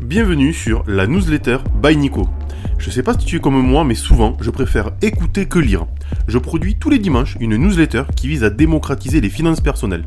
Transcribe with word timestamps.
Bienvenue 0.00 0.52
sur 0.52 0.84
la 0.86 1.06
newsletter 1.06 1.56
by 1.82 1.96
Nico. 1.96 2.28
Je 2.76 2.90
sais 2.90 3.02
pas 3.02 3.18
si 3.18 3.24
tu 3.24 3.36
es 3.36 3.40
comme 3.40 3.58
moi, 3.58 3.82
mais 3.82 3.94
souvent, 3.94 4.36
je 4.42 4.50
préfère 4.50 4.90
écouter 5.00 5.46
que 5.46 5.58
lire. 5.58 5.86
Je 6.28 6.36
produis 6.36 6.76
tous 6.76 6.90
les 6.90 6.98
dimanches 6.98 7.38
une 7.40 7.56
newsletter 7.56 8.02
qui 8.14 8.28
vise 8.28 8.44
à 8.44 8.50
démocratiser 8.50 9.22
les 9.22 9.30
finances 9.30 9.62
personnelles. 9.62 10.04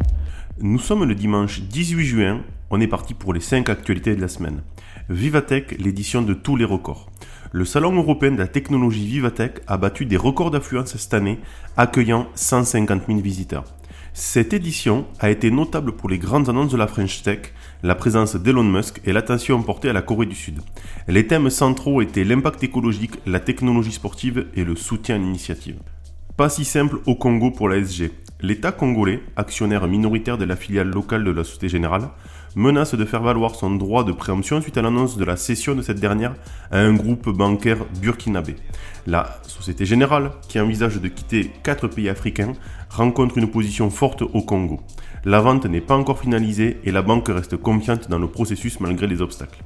Nous 0.62 0.78
sommes 0.78 1.06
le 1.06 1.16
dimanche 1.16 1.62
18 1.62 2.06
juin, 2.06 2.42
on 2.70 2.80
est 2.80 2.88
parti 2.88 3.16
pour 3.16 3.34
les 3.34 3.40
5 3.40 3.68
actualités 3.68 4.16
de 4.16 4.22
la 4.22 4.28
semaine. 4.28 4.62
Vivatech, 5.10 5.75
l'édition 5.80 6.21
de 6.21 6.36
tous 6.36 6.56
les 6.56 6.66
records. 6.66 7.10
Le 7.52 7.66
Salon 7.66 7.96
européen 7.96 8.32
de 8.32 8.38
la 8.38 8.48
technologie 8.48 9.08
Vivatech 9.08 9.62
a 9.66 9.78
battu 9.78 10.06
des 10.06 10.18
records 10.18 10.52
d'affluence 10.52 10.96
cette 10.96 11.16
année, 11.16 11.40
accueillant 11.78 12.28
150 12.36 13.08
000 13.08 13.21
visiteurs. 13.21 13.66
Cette 14.14 14.54
édition 14.54 15.08
a 15.20 15.32
été 15.32 15.50
notable 15.50 15.94
pour 15.94 16.10
les 16.10 16.20
grandes 16.20 16.48
annonces 16.48 16.71
de 16.71 16.78
la 16.78 16.88
French 16.88 17.24
Tech, 17.24 17.54
la 17.82 17.96
présence 17.96 18.36
d'Elon 18.36 18.64
Musk 18.64 19.00
et 19.05 19.14
l'attention 19.14 19.62
portée 19.64 19.89
à 19.89 19.93
la 19.93 20.02
Corée 20.02 20.25
du 20.25 20.36
Sud. 20.36 20.59
Les 21.07 21.27
thèmes 21.27 21.50
centraux 21.50 22.02
étaient 22.02 22.26
l'impact 22.26 22.63
écologique, 22.63 23.20
la 23.26 23.40
technologie 23.40 23.94
sportive 23.94 24.48
et 24.55 24.66
le 24.66 24.76
soutien 24.76 25.16
à 25.16 25.17
l'initiative. 25.17 25.80
Pas 26.39 26.48
si 26.48 26.63
simple 26.63 26.99
au 27.05 27.16
Congo 27.16 27.52
pour 27.52 27.67
la 27.67 27.84
SG. 27.84 28.11
L'État 28.39 28.71
congolais, 28.71 29.21
actionnaire 29.35 29.85
minoritaire 29.89 30.38
de 30.38 30.45
la 30.45 30.55
filiale 30.55 30.88
locale 30.88 31.25
de 31.25 31.31
la 31.31 31.43
Société 31.43 31.67
Générale, 31.67 32.12
menace 32.55 32.95
de 32.95 33.03
faire 33.03 33.21
valoir 33.21 33.55
son 33.55 33.71
droit 33.71 34.05
de 34.05 34.13
préemption 34.13 34.62
suite 34.62 34.77
à 34.77 34.81
l'annonce 34.81 35.17
de 35.17 35.25
la 35.25 35.35
cession 35.35 35.75
de 35.75 35.81
cette 35.81 35.99
dernière 35.99 36.34
à 36.71 36.79
un 36.79 36.93
groupe 36.93 37.27
bancaire 37.27 37.84
burkinabé. 38.02 38.55
La 39.05 39.41
Société 39.49 39.85
Générale, 39.85 40.31
qui 40.48 40.62
envisage 40.62 41.02
de 41.02 41.09
quitter 41.09 41.52
quatre 41.62 41.89
pays 41.89 42.07
africains, 42.07 42.53
rencontre 42.90 43.37
une 43.37 43.51
position 43.51 43.90
forte 43.90 44.21
au 44.21 44.41
Congo. 44.41 44.79
La 45.26 45.41
vente 45.41 45.65
n'est 45.65 45.81
pas 45.81 45.98
encore 45.98 46.21
finalisée 46.21 46.79
et 46.85 46.91
la 46.93 47.01
banque 47.01 47.27
reste 47.27 47.57
confiante 47.57 48.09
dans 48.09 48.17
le 48.17 48.29
processus 48.29 48.79
malgré 48.79 49.07
les 49.07 49.21
obstacles. 49.21 49.62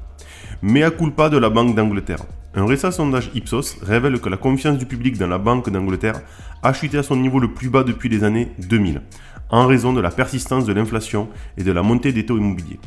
Mais 0.66 0.82
à 0.82 0.92
culpa 0.92 1.28
de 1.28 1.38
la 1.38 1.50
Banque 1.50 1.76
d'Angleterre. 1.76 2.24
Un 2.56 2.66
récent 2.66 2.90
sondage 2.90 3.30
Ipsos 3.36 3.80
révèle 3.82 4.22
que 4.22 4.30
la 4.30 4.38
confiance 4.38 4.78
du 4.78 4.86
public 4.86 5.18
dans 5.18 5.28
la 5.28 5.38
Banque 5.38 5.70
d'Angleterre 5.70 6.22
a 6.62 6.72
chuté 6.72 6.98
à 6.98 7.04
son 7.04 7.18
niveau 7.18 7.38
le 7.40 7.54
plus 7.54 7.68
bas 7.68 7.84
depuis 7.84 8.08
les 8.08 8.24
années 8.24 8.50
2000, 8.70 9.02
en 9.50 9.68
raison 9.68 9.92
de 9.92 10.00
la 10.00 10.10
persistance 10.10 10.66
de 10.66 10.72
l'inflation 10.72 11.28
et 11.58 11.66
de 11.66 11.72
la 11.74 11.84
montée 11.84 12.14
des 12.14 12.26
taux 12.26 12.38
immobiliers. 12.38 12.80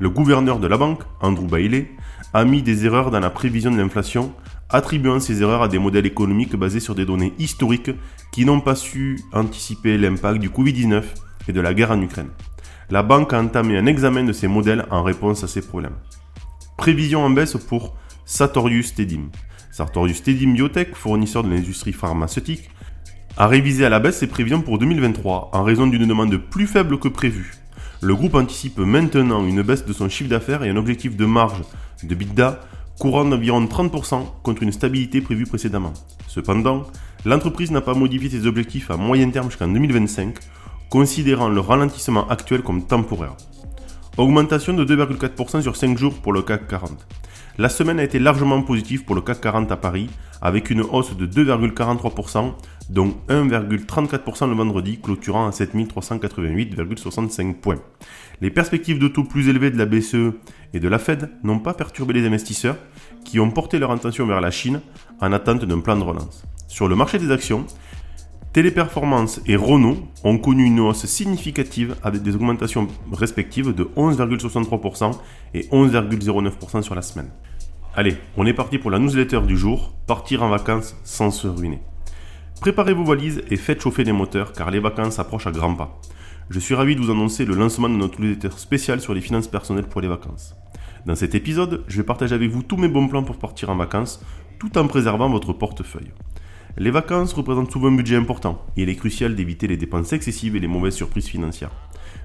Le 0.00 0.10
gouverneur 0.10 0.58
de 0.58 0.66
la 0.66 0.76
banque, 0.76 1.02
Andrew 1.20 1.46
Bailey, 1.46 1.92
a 2.34 2.44
mis 2.44 2.62
des 2.62 2.84
erreurs 2.84 3.12
dans 3.12 3.20
la 3.20 3.30
prévision 3.30 3.70
de 3.70 3.76
l'inflation, 3.76 4.32
attribuant 4.68 5.20
ces 5.20 5.40
erreurs 5.40 5.62
à 5.62 5.68
des 5.68 5.78
modèles 5.78 6.06
économiques 6.06 6.56
basés 6.56 6.80
sur 6.80 6.96
des 6.96 7.06
données 7.06 7.32
historiques 7.38 7.92
qui 8.32 8.44
n'ont 8.44 8.60
pas 8.60 8.74
su 8.74 9.20
anticiper 9.32 9.98
l'impact 9.98 10.40
du 10.40 10.48
Covid-19 10.48 11.04
et 11.46 11.52
de 11.52 11.60
la 11.60 11.74
guerre 11.74 11.92
en 11.92 12.02
Ukraine. 12.02 12.30
La 12.90 13.04
banque 13.04 13.32
a 13.34 13.40
entamé 13.40 13.78
un 13.78 13.86
examen 13.86 14.24
de 14.24 14.32
ces 14.32 14.48
modèles 14.48 14.84
en 14.90 15.04
réponse 15.04 15.44
à 15.44 15.46
ces 15.46 15.62
problèmes. 15.62 15.94
Prévision 16.80 17.22
en 17.22 17.28
baisse 17.28 17.58
pour 17.68 17.94
Sartorius 18.24 18.94
Tedim. 18.94 19.28
Sartorius 19.70 20.22
Tedim 20.22 20.54
Biotech, 20.54 20.94
fournisseur 20.94 21.44
de 21.44 21.50
l'industrie 21.50 21.92
pharmaceutique, 21.92 22.70
a 23.36 23.46
révisé 23.46 23.84
à 23.84 23.90
la 23.90 24.00
baisse 24.00 24.16
ses 24.16 24.26
prévisions 24.28 24.62
pour 24.62 24.78
2023 24.78 25.50
en 25.52 25.62
raison 25.62 25.86
d'une 25.86 26.06
demande 26.06 26.34
plus 26.38 26.66
faible 26.66 26.98
que 26.98 27.08
prévu. 27.08 27.52
Le 28.00 28.14
groupe 28.14 28.34
anticipe 28.34 28.78
maintenant 28.78 29.44
une 29.44 29.60
baisse 29.60 29.84
de 29.84 29.92
son 29.92 30.08
chiffre 30.08 30.30
d'affaires 30.30 30.64
et 30.64 30.70
un 30.70 30.76
objectif 30.76 31.18
de 31.18 31.26
marge 31.26 31.60
de 32.02 32.14
BITDA 32.14 32.60
courant 32.98 33.26
d'environ 33.26 33.62
30% 33.62 34.24
contre 34.42 34.62
une 34.62 34.72
stabilité 34.72 35.20
prévue 35.20 35.44
précédemment. 35.44 35.92
Cependant, 36.28 36.86
l'entreprise 37.26 37.70
n'a 37.72 37.82
pas 37.82 37.92
modifié 37.92 38.30
ses 38.30 38.46
objectifs 38.46 38.90
à 38.90 38.96
moyen 38.96 39.28
terme 39.28 39.50
jusqu'en 39.50 39.68
2025, 39.68 40.34
considérant 40.88 41.50
le 41.50 41.60
ralentissement 41.60 42.26
actuel 42.30 42.62
comme 42.62 42.86
temporaire. 42.86 43.36
Augmentation 44.16 44.74
de 44.74 44.84
2,4% 44.84 45.62
sur 45.62 45.76
5 45.76 45.96
jours 45.96 46.14
pour 46.14 46.32
le 46.32 46.42
CAC 46.42 46.66
40. 46.66 47.06
La 47.58 47.68
semaine 47.68 48.00
a 48.00 48.02
été 48.02 48.18
largement 48.18 48.60
positive 48.60 49.04
pour 49.04 49.14
le 49.14 49.20
CAC 49.20 49.40
40 49.40 49.70
à 49.70 49.76
Paris, 49.76 50.10
avec 50.42 50.70
une 50.70 50.80
hausse 50.80 51.16
de 51.16 51.26
2,43%, 51.26 52.52
dont 52.90 53.14
1,34% 53.28 54.48
le 54.48 54.56
vendredi, 54.56 54.98
clôturant 55.00 55.46
à 55.46 55.50
7388,65 55.50 57.54
points. 57.54 57.78
Les 58.40 58.50
perspectives 58.50 58.98
de 58.98 59.06
taux 59.06 59.24
plus 59.24 59.48
élevés 59.48 59.70
de 59.70 59.78
la 59.78 59.86
BCE 59.86 60.34
et 60.74 60.80
de 60.80 60.88
la 60.88 60.98
Fed 60.98 61.30
n'ont 61.44 61.60
pas 61.60 61.74
perturbé 61.74 62.12
les 62.12 62.26
investisseurs, 62.26 62.76
qui 63.24 63.38
ont 63.38 63.52
porté 63.52 63.78
leur 63.78 63.92
attention 63.92 64.26
vers 64.26 64.40
la 64.40 64.50
Chine 64.50 64.80
en 65.20 65.32
attente 65.32 65.64
d'un 65.64 65.80
plan 65.80 65.96
de 65.96 66.02
relance. 66.02 66.42
Sur 66.66 66.88
le 66.88 66.96
marché 66.96 67.18
des 67.18 67.30
actions, 67.30 67.64
Téléperformance 68.52 69.40
et 69.46 69.54
Renault 69.54 69.98
ont 70.24 70.36
connu 70.36 70.64
une 70.64 70.80
hausse 70.80 71.06
significative 71.06 71.94
avec 72.02 72.22
des 72.22 72.34
augmentations 72.34 72.88
respectives 73.12 73.72
de 73.72 73.84
11,63% 73.96 75.12
et 75.54 75.68
11,09% 75.68 76.82
sur 76.82 76.96
la 76.96 77.02
semaine. 77.02 77.30
Allez, 77.94 78.16
on 78.36 78.46
est 78.46 78.52
parti 78.52 78.78
pour 78.78 78.90
la 78.90 78.98
newsletter 78.98 79.42
du 79.42 79.56
jour, 79.56 79.94
partir 80.08 80.42
en 80.42 80.48
vacances 80.48 80.96
sans 81.04 81.30
se 81.30 81.46
ruiner. 81.46 81.80
Préparez 82.60 82.92
vos 82.92 83.04
valises 83.04 83.40
et 83.50 83.56
faites 83.56 83.82
chauffer 83.82 84.02
les 84.02 84.10
moteurs 84.12 84.52
car 84.52 84.72
les 84.72 84.80
vacances 84.80 85.20
approchent 85.20 85.46
à 85.46 85.52
grands 85.52 85.76
pas. 85.76 86.00
Je 86.50 86.58
suis 86.58 86.74
ravi 86.74 86.96
de 86.96 87.00
vous 87.00 87.12
annoncer 87.12 87.44
le 87.44 87.54
lancement 87.54 87.88
de 87.88 87.94
notre 87.94 88.20
newsletter 88.20 88.50
spécial 88.56 89.00
sur 89.00 89.14
les 89.14 89.20
finances 89.20 89.46
personnelles 89.46 89.86
pour 89.86 90.00
les 90.00 90.08
vacances. 90.08 90.56
Dans 91.06 91.14
cet 91.14 91.36
épisode, 91.36 91.84
je 91.86 91.98
vais 91.98 92.02
partager 92.02 92.34
avec 92.34 92.50
vous 92.50 92.64
tous 92.64 92.76
mes 92.76 92.88
bons 92.88 93.06
plans 93.06 93.22
pour 93.22 93.38
partir 93.38 93.70
en 93.70 93.76
vacances 93.76 94.24
tout 94.58 94.76
en 94.76 94.88
préservant 94.88 95.30
votre 95.30 95.52
portefeuille. 95.52 96.10
Les 96.78 96.90
vacances 96.90 97.32
représentent 97.32 97.72
souvent 97.72 97.88
un 97.88 97.96
budget 97.96 98.16
important 98.16 98.64
et 98.76 98.82
il 98.82 98.88
est 98.88 98.94
crucial 98.94 99.34
d'éviter 99.34 99.66
les 99.66 99.76
dépenses 99.76 100.12
excessives 100.12 100.54
et 100.54 100.60
les 100.60 100.68
mauvaises 100.68 100.94
surprises 100.94 101.26
financières. 101.26 101.72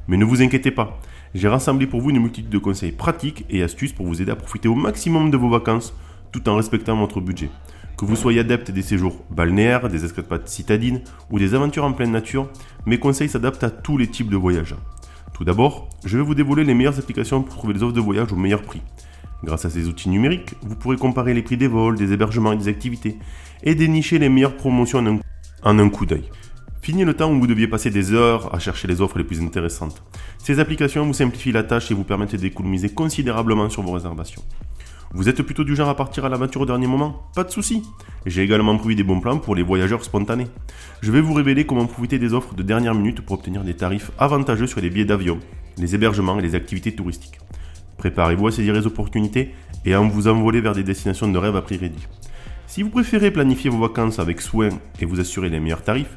Mais 0.07 0.17
ne 0.17 0.25
vous 0.25 0.44
inquiétez 0.44 0.72
pas, 0.72 1.00
j'ai 1.33 1.47
rassemblé 1.47 1.88
pour 1.88 2.00
vous 2.00 2.11
une 2.11 2.19
multitude 2.19 2.50
de 2.50 2.57
conseils 2.59 2.91
pratiques 2.91 3.45
et 3.50 3.63
astuces 3.63 3.94
pour 3.94 4.05
vous 4.05 4.22
aider 4.22 4.31
à 4.31 4.35
profiter 4.35 4.67
au 4.67 4.75
maximum 4.75 5.31
de 5.31 5.38
vos 5.38 5.50
vacances 5.50 5.95
tout 6.31 6.47
en 6.47 6.55
respectant 6.55 6.95
votre 6.95 7.22
budget. 7.22 7.50
Que 7.97 8.05
vous 8.05 8.16
soyez 8.16 8.41
adepte 8.41 8.72
des 8.72 8.81
séjours 8.84 9.23
balnéaires, 9.31 9.89
des 9.89 10.05
escapades 10.05 10.47
citadines 10.47 11.01
ou 11.31 11.39
des 11.39 11.55
aventures 11.55 11.85
en 11.85 11.94
pleine 11.94 12.11
nature, 12.11 12.50
mes 12.85 13.00
conseils 13.00 13.29
s'adaptent 13.29 13.63
à 13.63 13.72
tous 13.72 13.97
les 13.97 14.07
types 14.07 14.29
de 14.29 14.38
voyages. 14.38 14.75
Tout 15.34 15.44
d'abord, 15.44 15.89
je 16.05 16.17
vais 16.17 16.23
vous 16.23 16.35
dévoiler 16.35 16.63
les 16.63 16.73
meilleures 16.73 17.00
applications 17.00 17.41
pour 17.41 17.55
trouver 17.55 17.73
des 17.73 17.84
offres 17.84 17.94
de 17.94 18.01
voyage 18.01 18.31
au 18.31 18.35
meilleur 18.35 18.61
prix. 18.61 18.81
Grâce 19.44 19.66
à 19.66 19.69
ces 19.69 19.88
outils 19.88 20.09
numériques, 20.09 20.56
vous 20.62 20.75
pourrez 20.75 20.97
comparer 20.97 21.34
les 21.34 21.41
prix 21.41 21.57
des 21.57 21.68
vols, 21.68 21.97
des 21.97 22.13
hébergements 22.13 22.53
et 22.53 22.57
des 22.57 22.68
activités 22.68 23.18
et 23.63 23.75
dénicher 23.75 24.19
les 24.19 24.29
meilleures 24.29 24.56
promotions 24.56 25.19
en 25.63 25.79
un, 25.79 25.90
coup 25.90 26.06
d'œil. 26.06 26.29
Fini 26.81 27.03
le 27.03 27.16
temps 27.16 27.31
où 27.31 27.40
vous 27.40 27.47
deviez 27.47 27.68
passer 27.68 27.90
des 27.90 28.13
heures 28.13 28.53
à 28.53 28.59
chercher 28.59 28.88
les 28.88 29.01
offres 29.01 29.18
les 29.18 29.23
plus 29.23 29.41
intéressantes. 29.41 30.03
Ces 30.38 30.59
applications 30.59 31.06
vous 31.06 31.13
simplifient 31.13 31.51
la 31.51 31.63
tâche 31.63 31.90
et 31.90 31.96
vous 31.96 32.03
permettent 32.03 32.35
d'économiser 32.35 32.90
considérablement 32.90 33.69
sur 33.69 33.81
vos 33.81 33.91
réservations. 33.91 34.44
Vous 35.12 35.29
êtes 35.29 35.41
plutôt 35.44 35.63
du 35.63 35.75
genre 35.75 35.90
à 35.90 35.96
partir 35.96 36.25
à 36.25 36.29
l'aventure 36.29 36.62
au 36.62 36.66
dernier 36.66 36.88
moment? 36.88 37.23
Pas 37.35 37.44
de 37.44 37.50
souci. 37.50 37.84
J'ai 38.25 38.44
également 38.44 38.78
prévu 38.78 38.96
des 38.96 39.03
bons 39.03 39.22
plans 39.22 39.38
pour 39.38 39.56
les 39.56 39.63
voyageurs 39.63 40.03
spontanés. 40.03 40.47
Je 41.02 41.12
vais 41.12 41.22
vous 41.22 41.34
révéler 41.34 41.66
comment 41.66 41.85
profiter 41.85 42.19
des 42.19 42.34
offres 42.34 42.53
de 42.53 42.63
dernière 42.63 42.94
minute 42.94 43.22
pour 43.22 43.38
obtenir 43.38 43.63
des 43.63 43.75
tarifs 43.75 44.12
avantageux 44.19 44.67
sur 44.67 44.81
les 44.81 44.90
billets 44.90 45.06
d'avion, 45.06 45.40
les 45.78 45.96
hébergements 45.96 46.38
et 46.40 46.41
les 46.41 46.53
activités 46.53 46.94
touristiques. 46.94 47.40
Préparez-vous 48.05 48.45
à 48.45 48.51
saisir 48.51 48.75
les 48.75 48.85
opportunités 48.85 49.55
et 49.83 49.95
à 49.95 49.99
vous 49.99 50.27
envoler 50.27 50.61
vers 50.61 50.73
des 50.75 50.83
destinations 50.83 51.27
de 51.27 51.39
rêve 51.39 51.55
à 51.55 51.63
prix 51.63 51.77
réduit. 51.77 52.07
Si 52.67 52.83
vous 52.83 52.91
préférez 52.91 53.31
planifier 53.31 53.71
vos 53.71 53.79
vacances 53.79 54.19
avec 54.19 54.41
soin 54.41 54.69
et 54.99 55.05
vous 55.05 55.19
assurer 55.19 55.49
les 55.49 55.59
meilleurs 55.59 55.81
tarifs, 55.81 56.16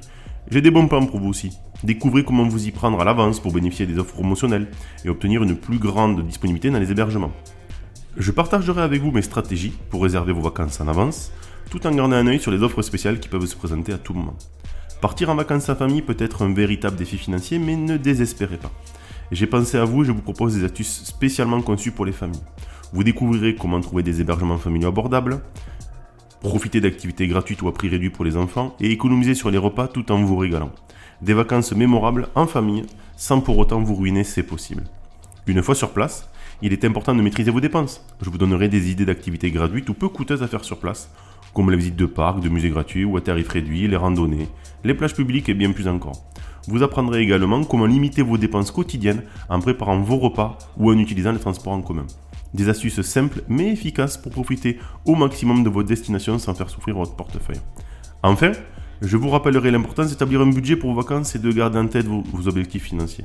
j'ai 0.50 0.60
des 0.60 0.71
bons 0.71 0.87
plans 0.87 1.06
pour 1.06 1.19
vous 1.19 1.31
aussi. 1.31 1.50
Découvrez 1.84 2.25
comment 2.25 2.47
vous 2.47 2.69
y 2.69 2.72
prendre 2.72 3.00
à 3.00 3.06
l'avance 3.06 3.41
pour 3.41 3.54
bénéficier 3.54 3.87
des 3.87 3.99
offres 3.99 4.12
promotionnelles 4.12 4.69
et 5.03 5.09
obtenir 5.09 5.43
une 5.43 5.56
plus 5.56 5.78
grande 5.78 6.26
disponibilité 6.26 6.69
dans 6.69 6.78
les 6.78 6.91
hébergements. 6.91 7.32
Je 8.19 8.32
partagerai 8.32 8.82
avec 8.82 9.00
vous 9.00 9.10
mes 9.10 9.22
stratégies 9.22 9.72
pour 9.88 10.03
réserver 10.03 10.34
vos 10.34 10.43
vacances 10.43 10.82
en 10.82 10.88
avance, 10.88 11.32
tout 11.70 11.87
en 11.87 11.94
gardant 11.94 12.16
un 12.16 12.26
œil 12.26 12.38
sur 12.38 12.50
les 12.50 12.62
offres 12.62 12.82
spéciales 12.82 13.19
qui 13.19 13.31
peuvent 13.31 13.47
se 13.47 13.56
présenter 13.56 13.94
à 13.94 13.99
tout 13.99 14.12
moment. 14.12 14.37
Partir 15.00 15.31
en 15.31 15.37
vacances 15.37 15.70
en 15.70 15.75
famille 15.75 16.03
peut 16.03 16.16
être 16.19 16.43
un 16.43 16.53
véritable 16.53 16.97
défi 16.97 17.16
financier, 17.16 17.59
mais 17.59 17.76
ne 17.76 17.97
désespérez 17.97 18.59
pas. 18.59 18.72
J'ai 19.31 19.47
pensé 19.47 19.77
à 19.77 19.84
vous 19.84 20.03
et 20.03 20.06
je 20.06 20.12
vous 20.12 20.22
propose 20.22 20.55
des 20.56 20.65
astuces 20.65 21.05
spécialement 21.05 21.61
conçues 21.61 21.91
pour 21.91 22.06
les 22.06 22.12
familles. 22.12 22.41
Vous 22.94 23.05
découvrirez 23.05 23.55
comment 23.55 23.81
trouver 23.81 24.03
des 24.03 24.23
hébergements 24.23 24.56
familiaux 24.56 24.88
abordables, 24.88 25.43
profiter 26.41 26.81
d'activités 26.81 27.26
gratuites 27.26 27.61
ou 27.61 27.69
à 27.69 27.75
prix 27.75 27.88
réduit 27.88 28.08
pour 28.08 28.25
les 28.25 28.38
enfants 28.38 28.75
et 28.81 28.91
économiser 28.91 29.35
sur 29.35 29.50
les 29.50 29.58
repas 29.58 29.87
tout 29.87 30.11
en 30.12 30.23
vous 30.23 30.37
régalant. 30.37 30.73
Des 31.20 31.35
vacances 31.35 31.73
mémorables 31.73 32.29
en 32.35 32.47
famille 32.47 32.87
sans 33.19 33.41
pour 33.41 33.58
autant 33.58 33.82
vous 33.82 33.97
ruiner, 33.97 34.25
c'est 34.25 34.43
possible. 34.43 34.85
Une 35.47 35.62
fois 35.62 35.75
sur 35.75 35.91
place, 35.91 36.31
il 36.62 36.73
est 36.73 36.85
important 36.85 37.14
de 37.14 37.20
maîtriser 37.20 37.50
vos 37.50 37.61
dépenses. 37.61 38.05
Je 38.23 38.31
vous 38.31 38.38
donnerai 38.38 38.69
des 38.69 38.91
idées 38.91 39.05
d'activités 39.05 39.50
gratuites 39.50 39.88
ou 39.91 39.94
peu 39.94 40.08
coûteuses 40.08 40.43
à 40.43 40.49
faire 40.49 40.64
sur 40.64 40.79
place, 40.79 41.11
comme 41.53 41.70
la 41.70 41.76
visite 41.76 41.97
de 41.97 42.06
parcs, 42.06 42.41
de 42.41 42.49
musées 42.49 42.70
gratuits 42.70 43.05
ou 43.05 43.17
à 43.17 43.20
tarifs 43.20 43.49
réduits, 43.49 43.88
les 43.88 43.97
randonnées, 43.97 44.49
les 44.85 44.94
plages 44.94 45.14
publiques 45.14 45.49
et 45.49 45.55
bien 45.55 45.73
plus 45.73 45.88
encore. 45.88 46.25
Vous 46.69 46.82
apprendrez 46.82 47.23
également 47.23 47.65
comment 47.65 47.87
limiter 47.87 48.20
vos 48.20 48.37
dépenses 48.37 48.70
quotidiennes 48.70 49.23
en 49.49 49.59
préparant 49.59 50.00
vos 50.00 50.19
repas 50.19 50.59
ou 50.76 50.91
en 50.91 50.99
utilisant 50.99 51.32
les 51.32 51.38
transports 51.38 51.73
en 51.73 51.81
commun. 51.81 52.05
Des 52.53 52.69
astuces 52.69 53.00
simples 53.00 53.43
mais 53.49 53.73
efficaces 53.73 54.19
pour 54.19 54.32
profiter 54.32 54.79
au 55.06 55.15
maximum 55.15 55.65
de 55.65 55.70
votre 55.70 55.88
destination 55.88 56.38
sans 56.38 56.53
faire 56.53 56.69
souffrir 56.69 56.94
votre 56.94 57.17
portefeuille. 57.17 57.62
Enfin, 58.23 58.53
je 59.00 59.17
vous 59.17 59.31
rappellerai 59.31 59.70
l'importance 59.70 60.11
d'établir 60.11 60.43
un 60.43 60.50
budget 60.50 60.76
pour 60.76 60.91
vos 60.93 61.00
vacances 61.00 61.35
et 61.35 61.38
de 61.38 61.50
garder 61.50 61.79
en 61.79 61.87
tête 61.87 62.05
vos, 62.06 62.49
objectifs 62.49 62.82
financiers. 62.82 63.25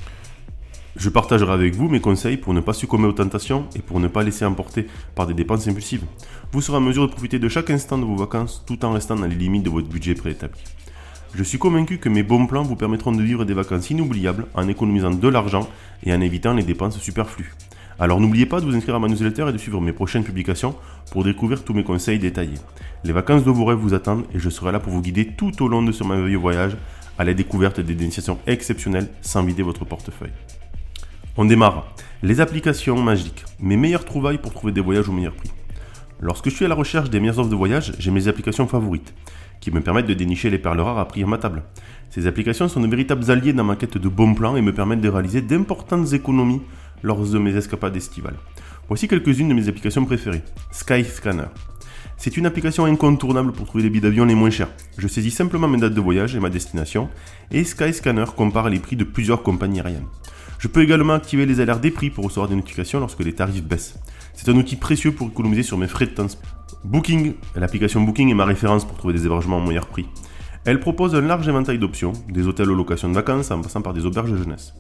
Je 0.96 1.10
partagerai 1.10 1.52
avec 1.52 1.76
vous 1.76 1.90
mes 1.90 2.00
conseils 2.00 2.38
pour 2.38 2.54
ne 2.54 2.62
pas 2.62 2.72
succomber 2.72 3.08
aux 3.08 3.14
tentations 3.14 3.66
et 3.76 3.80
pour 3.80 4.00
ne 4.00 4.08
pas 4.08 4.24
laisser 4.24 4.46
emporter 4.46 4.88
par 5.16 5.28
des 5.28 5.34
dépenses 5.34 5.68
impulsives. 5.68 6.06
Vous 6.54 6.62
serez 6.62 6.78
en 6.78 6.82
mesure 6.82 7.08
de 7.08 7.12
profiter 7.12 7.40
de 7.40 7.50
chaque 7.50 7.72
instant 7.72 7.98
de 7.98 8.06
vos 8.06 8.16
vacances 8.16 8.64
tout 8.66 8.86
en 8.86 8.94
restant 8.94 9.18
dans 9.18 9.26
les 9.26 9.36
limites 9.36 9.64
de 9.64 9.70
votre 9.70 9.90
budget 9.90 10.16
préétabli. 10.16 10.62
Je 11.36 11.42
suis 11.42 11.58
convaincu 11.58 11.98
que 11.98 12.10
mes 12.10 12.22
bons 12.22 12.46
plans 12.46 12.62
vous 12.62 12.76
permettront 12.76 13.12
de 13.12 13.24
vivre 13.24 13.44
des 13.44 13.56
vacances 13.56 13.90
inoubliables 13.90 14.46
en 14.54 14.68
économisant 14.68 15.10
de 15.10 15.28
l'argent 15.28 15.68
et 16.04 16.14
en 16.14 16.22
évitant 16.22 16.54
les 16.54 16.62
dépenses 16.62 17.00
superflues. 17.00 17.56
Alors 17.98 18.20
n'oubliez 18.20 18.46
pas 18.46 18.60
de 18.60 18.66
vous 18.66 18.76
inscrire 18.76 18.94
à 18.94 19.00
ma 19.00 19.08
newsletter 19.08 19.48
et 19.50 19.52
de 19.52 19.58
suivre 19.58 19.82
mes 19.82 19.94
prochaines 19.94 20.24
publications 20.24 20.76
pour 21.12 21.24
découvrir 21.24 21.64
tous 21.64 21.74
mes 21.74 21.84
conseils 21.84 22.20
détaillés. 22.20 22.60
Les 23.04 23.14
vacances 23.14 23.44
de 23.44 23.50
vos 23.50 23.66
rêves 23.66 23.80
vous 23.80 23.96
attendent 23.96 24.26
et 24.32 24.38
je 24.38 24.48
serai 24.48 24.72
là 24.72 24.80
pour 24.80 24.94
vous 24.94 25.02
guider 25.02 25.26
tout 25.26 25.64
au 25.64 25.68
long 25.68 25.82
de 25.82 25.92
ce 25.92 26.04
merveilleux 26.04 26.38
voyage 26.38 26.78
à 27.18 27.24
la 27.24 27.34
découverte 27.34 27.80
des 27.80 27.96
destinations 27.96 28.38
exceptionnelles 28.46 29.10
sans 29.22 29.44
vider 29.44 29.64
votre 29.64 29.86
portefeuille. 29.86 30.34
On 31.36 31.46
démarre. 31.46 31.96
Les 32.22 32.42
applications 32.42 33.02
magiques. 33.02 33.44
Mes 33.60 33.76
meilleures 33.76 34.06
trouvailles 34.06 34.38
pour 34.38 34.54
trouver 34.54 34.72
des 34.72 34.82
voyages 34.82 35.10
au 35.10 35.14
meilleur 35.14 35.34
prix. 35.34 35.52
Lorsque 36.20 36.50
je 36.50 36.56
suis 36.56 36.66
à 36.66 36.68
la 36.68 36.76
recherche 36.76 37.10
des 37.10 37.20
meilleures 37.20 37.40
offres 37.40 37.50
de 37.50 37.56
voyage, 37.56 37.94
j'ai 37.98 38.12
mes 38.12 38.28
applications 38.28 38.68
favorites 38.68 39.14
qui 39.64 39.72
me 39.72 39.80
permettent 39.80 40.08
de 40.08 40.14
dénicher 40.14 40.50
les 40.50 40.58
perles 40.58 40.82
rares 40.82 41.00
à 41.00 41.08
prix 41.08 41.24
table. 41.40 41.64
Ces 42.10 42.28
applications 42.28 42.68
sont 42.68 42.82
de 42.82 42.88
véritables 42.88 43.32
alliés 43.32 43.54
dans 43.54 43.64
ma 43.64 43.78
quête 43.78 43.98
de 43.98 44.10
bons 44.10 44.34
plans 44.34 44.58
et 44.58 44.62
me 44.62 44.74
permettent 44.74 45.00
de 45.00 45.08
réaliser 45.08 45.42
d'importantes 45.42 46.12
économies 46.12 46.62
lors 47.02 47.26
de 47.26 47.40
mes 47.40 47.56
escapades 47.56 47.96
estivales. 47.96 48.36
Voici 48.90 49.08
quelques-unes 49.08 49.48
de 49.48 49.54
mes 49.54 49.70
applications 49.70 50.04
préférées. 50.04 50.42
Skyscanner. 50.74 51.46
C'est 52.18 52.36
une 52.36 52.46
application 52.46 52.84
incontournable 52.84 53.54
pour 53.54 53.66
trouver 53.66 53.86
les 53.86 53.90
billets 53.90 54.02
d'avion 54.02 54.26
les 54.26 54.36
moins 54.36 54.50
chers. 54.50 54.70
Je 54.98 55.08
saisis 55.08 55.32
simplement 55.32 55.70
mes 55.70 55.80
dates 55.80 55.94
de 55.94 56.02
voyage 56.02 56.36
et 56.36 56.42
ma 56.42 56.50
destination, 56.50 57.08
et 57.50 57.64
Skyscanner 57.64 58.26
compare 58.36 58.70
les 58.70 58.80
prix 58.80 58.98
de 58.98 59.06
plusieurs 59.06 59.44
compagnies 59.44 59.80
aériennes. 59.80 60.08
Je 60.60 60.68
peux 60.68 60.82
également 60.82 61.14
activer 61.14 61.46
les 61.46 61.62
alertes 61.62 61.82
des 61.82 61.92
prix 61.92 62.10
pour 62.10 62.26
recevoir 62.26 62.50
des 62.50 62.56
notifications 62.56 63.00
lorsque 63.00 63.24
les 63.24 63.34
tarifs 63.34 63.64
baissent. 63.64 63.96
C'est 64.34 64.50
un 64.50 64.58
outil 64.58 64.76
précieux 64.76 65.14
pour 65.14 65.30
économiser 65.30 65.64
sur 65.64 65.78
mes 65.78 65.88
frais 65.88 66.08
de 66.08 66.12
transport. 66.12 66.63
Booking, 66.84 67.36
l'application 67.56 68.02
Booking 68.02 68.30
est 68.30 68.34
ma 68.34 68.44
référence 68.44 68.86
pour 68.86 68.98
trouver 68.98 69.14
des 69.14 69.26
hébergements 69.26 69.60
au 69.60 69.66
meilleur 69.66 69.88
prix. 69.88 70.06
Elle 70.66 70.82
propose 70.82 71.16
un 71.16 71.22
large 71.22 71.48
éventail 71.48 71.80
d'options, 71.80 72.12
des 72.28 72.46
hôtels 72.46 72.70
aux 72.70 72.76
locations 72.76 73.08
de 73.08 73.14
vacances 73.14 73.52
en 73.52 73.62
passant 73.62 73.82
par 73.82 73.94
des 73.94 74.06
auberges 74.06 74.32
de 74.32 74.38
jeunesse. 74.38 74.74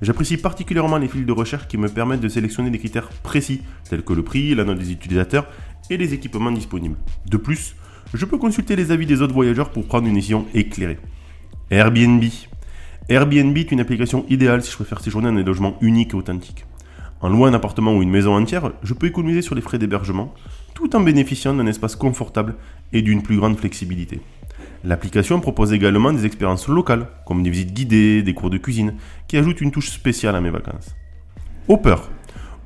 J'apprécie 0.00 0.38
particulièrement 0.38 0.96
les 0.96 1.08
fils 1.08 1.26
de 1.26 1.32
recherche 1.32 1.68
qui 1.68 1.76
me 1.76 1.88
permettent 1.88 2.22
de 2.22 2.28
sélectionner 2.28 2.70
des 2.70 2.78
critères 2.78 3.10
précis, 3.22 3.60
tels 3.90 4.02
que 4.02 4.14
le 4.14 4.22
prix, 4.22 4.54
la 4.54 4.64
note 4.64 4.78
des 4.78 4.90
utilisateurs 4.90 5.46
et 5.90 5.98
les 5.98 6.14
équipements 6.14 6.50
disponibles. 6.50 6.96
De 7.26 7.36
plus, 7.36 7.76
je 8.14 8.24
peux 8.24 8.38
consulter 8.38 8.74
les 8.74 8.90
avis 8.90 9.04
des 9.04 9.20
autres 9.20 9.34
voyageurs 9.34 9.70
pour 9.70 9.86
prendre 9.86 10.06
une 10.06 10.14
décision 10.14 10.46
éclairée. 10.54 10.98
Airbnb. 11.70 12.24
Airbnb 13.10 13.56
est 13.58 13.70
une 13.70 13.80
application 13.80 14.24
idéale 14.30 14.62
si 14.62 14.70
je 14.70 14.76
préfère 14.76 15.00
séjourner 15.00 15.28
dans 15.28 15.36
des 15.36 15.44
logements 15.44 15.76
uniques 15.82 16.14
et 16.14 16.16
authentiques. 16.16 16.64
En 17.20 17.28
louant 17.28 17.46
un 17.46 17.54
appartement 17.54 17.94
ou 17.94 18.02
une 18.02 18.10
maison 18.10 18.34
entière, 18.34 18.72
je 18.82 18.94
peux 18.94 19.06
économiser 19.06 19.42
sur 19.42 19.54
les 19.54 19.60
frais 19.60 19.78
d'hébergement, 19.78 20.34
tout 20.74 20.94
en 20.96 21.00
bénéficiant 21.00 21.54
d'un 21.54 21.66
espace 21.66 21.96
confortable 21.96 22.54
et 22.92 23.02
d'une 23.02 23.22
plus 23.22 23.36
grande 23.36 23.58
flexibilité. 23.58 24.20
L'application 24.82 25.40
propose 25.40 25.72
également 25.72 26.12
des 26.12 26.24
expériences 26.24 26.68
locales, 26.68 27.06
comme 27.26 27.42
des 27.42 27.50
visites 27.50 27.74
guidées, 27.74 28.22
des 28.22 28.34
cours 28.34 28.50
de 28.50 28.58
cuisine, 28.58 28.94
qui 29.28 29.36
ajoutent 29.36 29.60
une 29.60 29.70
touche 29.70 29.90
spéciale 29.90 30.36
à 30.36 30.40
mes 30.40 30.50
vacances. 30.50 30.94
Hopper. 31.68 31.96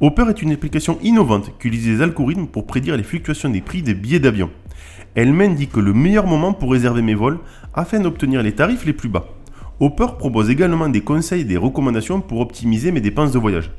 Hopper 0.00 0.26
est 0.28 0.42
une 0.42 0.52
application 0.52 0.98
innovante 1.02 1.52
qui 1.58 1.68
utilise 1.68 1.86
des 1.86 2.02
algorithmes 2.02 2.46
pour 2.46 2.66
prédire 2.66 2.96
les 2.96 3.02
fluctuations 3.02 3.48
des 3.48 3.60
prix 3.60 3.82
des 3.82 3.94
billets 3.94 4.20
d'avion. 4.20 4.50
Elle 5.14 5.32
m'indique 5.32 5.76
le 5.76 5.92
meilleur 5.92 6.26
moment 6.26 6.52
pour 6.52 6.72
réserver 6.72 7.02
mes 7.02 7.14
vols 7.14 7.38
afin 7.74 8.00
d'obtenir 8.00 8.42
les 8.42 8.54
tarifs 8.54 8.84
les 8.84 8.92
plus 8.92 9.08
bas. 9.08 9.26
Hopper 9.80 10.06
propose 10.18 10.50
également 10.50 10.88
des 10.88 11.00
conseils 11.00 11.42
et 11.42 11.44
des 11.44 11.56
recommandations 11.56 12.20
pour 12.20 12.40
optimiser 12.40 12.92
mes 12.92 13.00
dépenses 13.00 13.32
de 13.32 13.38
voyage. 13.38 13.70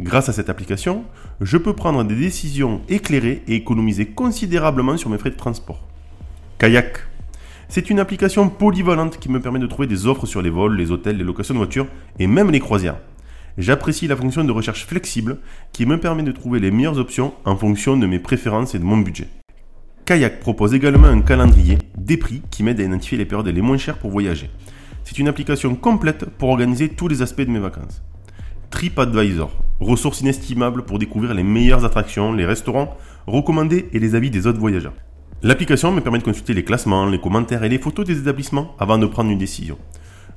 Grâce 0.00 0.28
à 0.28 0.32
cette 0.32 0.48
application, 0.48 1.04
je 1.40 1.58
peux 1.58 1.74
prendre 1.74 2.02
des 2.04 2.14
décisions 2.14 2.80
éclairées 2.88 3.42
et 3.46 3.54
économiser 3.54 4.06
considérablement 4.06 4.96
sur 4.96 5.10
mes 5.10 5.18
frais 5.18 5.30
de 5.30 5.36
transport. 5.36 5.86
Kayak. 6.58 7.00
C'est 7.68 7.90
une 7.90 8.00
application 8.00 8.48
polyvalente 8.48 9.18
qui 9.18 9.30
me 9.30 9.40
permet 9.40 9.58
de 9.58 9.66
trouver 9.66 9.88
des 9.88 10.06
offres 10.06 10.26
sur 10.26 10.42
les 10.42 10.50
vols, 10.50 10.76
les 10.76 10.90
hôtels, 10.90 11.16
les 11.16 11.24
locations 11.24 11.54
de 11.54 11.58
voitures 11.58 11.86
et 12.18 12.26
même 12.26 12.50
les 12.50 12.60
croisières. 12.60 12.98
J'apprécie 13.58 14.06
la 14.06 14.16
fonction 14.16 14.44
de 14.44 14.52
recherche 14.52 14.86
flexible 14.86 15.38
qui 15.72 15.84
me 15.84 15.98
permet 15.98 16.22
de 16.22 16.32
trouver 16.32 16.58
les 16.58 16.70
meilleures 16.70 16.98
options 16.98 17.34
en 17.44 17.56
fonction 17.56 17.96
de 17.96 18.06
mes 18.06 18.18
préférences 18.18 18.74
et 18.74 18.78
de 18.78 18.84
mon 18.84 18.98
budget. 18.98 19.28
Kayak 20.04 20.40
propose 20.40 20.74
également 20.74 21.06
un 21.06 21.20
calendrier 21.20 21.78
des 21.96 22.16
prix 22.16 22.42
qui 22.50 22.62
m'aide 22.62 22.80
à 22.80 22.84
identifier 22.84 23.18
les 23.18 23.26
périodes 23.26 23.48
les 23.48 23.62
moins 23.62 23.76
chères 23.76 23.98
pour 23.98 24.10
voyager. 24.10 24.50
C'est 25.04 25.18
une 25.18 25.28
application 25.28 25.74
complète 25.74 26.24
pour 26.24 26.48
organiser 26.48 26.88
tous 26.88 27.08
les 27.08 27.22
aspects 27.22 27.42
de 27.42 27.50
mes 27.50 27.58
vacances. 27.58 28.02
TripAdvisor, 28.72 29.52
ressource 29.80 30.22
inestimable 30.22 30.84
pour 30.84 30.98
découvrir 30.98 31.34
les 31.34 31.42
meilleures 31.42 31.84
attractions, 31.84 32.32
les 32.32 32.46
restaurants 32.46 32.96
recommandés 33.26 33.88
et 33.92 34.00
les 34.00 34.14
avis 34.14 34.30
des 34.30 34.46
autres 34.46 34.58
voyageurs. 34.58 34.94
L'application 35.42 35.92
me 35.92 36.00
permet 36.00 36.18
de 36.18 36.24
consulter 36.24 36.54
les 36.54 36.64
classements, 36.64 37.06
les 37.06 37.20
commentaires 37.20 37.62
et 37.62 37.68
les 37.68 37.78
photos 37.78 38.06
des 38.06 38.18
établissements 38.18 38.74
avant 38.80 38.96
de 38.96 39.06
prendre 39.06 39.30
une 39.30 39.38
décision. 39.38 39.76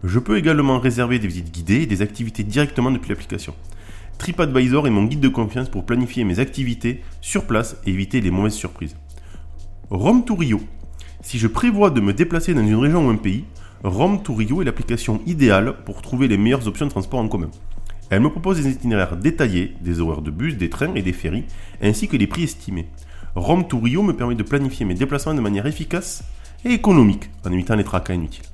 Je 0.04 0.20
peux 0.20 0.38
également 0.38 0.80
réserver 0.80 1.18
des 1.18 1.28
visites 1.28 1.52
guidées 1.52 1.84
et 1.84 1.86
des 1.86 2.02
activités 2.02 2.44
directement 2.44 2.92
depuis 2.92 3.10
l'application. 3.10 3.56
TripAdvisor 4.18 4.86
est 4.86 4.92
mon 4.92 5.06
guide 5.06 5.22
de 5.22 5.30
confiance 5.30 5.70
pour 5.70 5.86
planifier 5.86 6.26
mes 6.26 6.40
activités 6.40 7.02
sur 7.22 7.46
place 7.46 7.78
et 7.86 7.92
éviter 7.92 8.20
les 8.20 8.32
mauvaises 8.32 8.54
surprises. 8.54 8.98
Rome 9.90 10.26
to 10.26 10.36
Rio. 10.36 10.60
Si 11.22 11.40
je 11.40 11.48
prévois 11.48 11.90
de 11.90 12.02
me 12.02 12.14
déplacer 12.14 12.54
dans 12.54 12.68
une 12.68 12.76
région 12.76 13.08
ou 13.08 13.10
un 13.10 13.16
pays, 13.16 13.46
Rome 13.84 14.22
to 14.22 14.34
Rio 14.34 14.62
est 14.62 14.66
l'application 14.66 15.22
idéale 15.26 15.78
pour 15.86 16.02
trouver 16.02 16.28
les 16.28 16.38
meilleures 16.38 16.68
options 16.68 16.86
de 16.86 16.92
transport 16.92 17.22
en 17.22 17.30
commun. 17.30 17.50
Elle 18.10 18.22
me 18.22 18.30
propose 18.30 18.62
des 18.62 18.70
itinéraires 18.70 19.18
détaillés, 19.18 19.76
des 19.82 20.00
horaires 20.00 20.22
de 20.22 20.32
bus, 20.32 20.58
des 20.58 20.70
trains 20.70 20.94
et 20.94 21.02
des 21.02 21.14
ferries, 21.14 21.46
ainsi 21.82 22.08
que 22.08 22.18
les 22.18 22.28
prix 22.28 22.44
estimés. 22.44 22.88
Rome 23.36 23.68
to 23.68 23.80
Rio 23.80 24.04
me 24.04 24.14
permet 24.14 24.36
de 24.36 24.44
planifier 24.44 24.86
mes 24.86 24.94
déplacements 24.94 25.34
de 25.34 25.42
manière 25.42 25.66
efficace 25.66 26.24
et 26.64 26.72
économique 26.72 27.30
en 27.46 27.52
évitant 27.52 27.76
les 27.76 27.84
tracas 27.84 28.14
inutiles. 28.14 28.46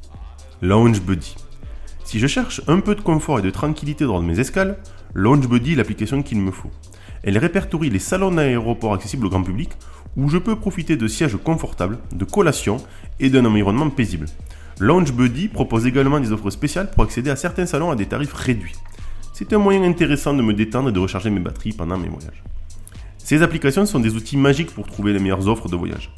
Lounge 0.61 1.01
Buddy. 1.01 1.35
Si 2.05 2.19
je 2.19 2.27
cherche 2.27 2.61
un 2.67 2.79
peu 2.79 2.95
de 2.95 3.01
confort 3.01 3.39
et 3.39 3.41
de 3.41 3.49
tranquillité 3.49 4.05
lors 4.05 4.21
de 4.21 4.25
mes 4.25 4.39
escales, 4.39 4.77
Lounge 5.13 5.47
Buddy 5.47 5.73
est 5.73 5.75
l'application 5.75 6.23
qu'il 6.23 6.39
me 6.39 6.51
faut. 6.51 6.71
Elle 7.23 7.37
répertorie 7.37 7.89
les 7.89 7.99
salons 7.99 8.31
d'aéroport 8.31 8.93
accessibles 8.93 9.25
au 9.25 9.29
grand 9.29 9.43
public 9.43 9.69
où 10.17 10.29
je 10.29 10.37
peux 10.37 10.55
profiter 10.55 10.97
de 10.97 11.07
sièges 11.07 11.37
confortables, 11.37 11.99
de 12.13 12.25
collations 12.25 12.77
et 13.19 13.29
d'un 13.29 13.45
environnement 13.45 13.89
paisible. 13.89 14.25
Lounge 14.79 15.13
Buddy 15.13 15.47
propose 15.47 15.85
également 15.85 16.19
des 16.19 16.31
offres 16.31 16.49
spéciales 16.49 16.89
pour 16.89 17.03
accéder 17.03 17.29
à 17.29 17.35
certains 17.35 17.65
salons 17.65 17.91
à 17.91 17.95
des 17.95 18.07
tarifs 18.07 18.33
réduits. 18.33 18.75
C'est 19.41 19.53
un 19.53 19.57
moyen 19.57 19.81
intéressant 19.81 20.35
de 20.35 20.43
me 20.43 20.53
détendre 20.53 20.89
et 20.89 20.91
de 20.91 20.99
recharger 20.99 21.31
mes 21.31 21.39
batteries 21.39 21.73
pendant 21.73 21.97
mes 21.97 22.07
voyages. 22.07 22.43
Ces 23.17 23.41
applications 23.41 23.87
sont 23.87 23.99
des 23.99 24.13
outils 24.13 24.37
magiques 24.37 24.69
pour 24.69 24.85
trouver 24.85 25.13
les 25.13 25.19
meilleures 25.19 25.47
offres 25.47 25.67
de 25.67 25.75
voyage. 25.75 26.13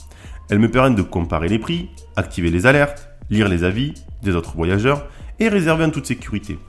Elles 0.50 0.60
me 0.60 0.70
permettent 0.70 0.98
de 0.98 1.04
comparer 1.04 1.48
les 1.48 1.58
prix, 1.58 1.88
activer 2.18 2.52
les 2.52 2.66
alertes, 2.66 3.08
lire 3.30 3.48
les 3.48 3.64
avis 3.64 3.94
des 4.24 4.36
autres 4.36 4.58
voyageurs 4.58 5.08
et 5.40 5.48
réserver 5.48 5.86
en 5.86 5.90
toute 5.90 6.06
sécurité. 6.06 6.60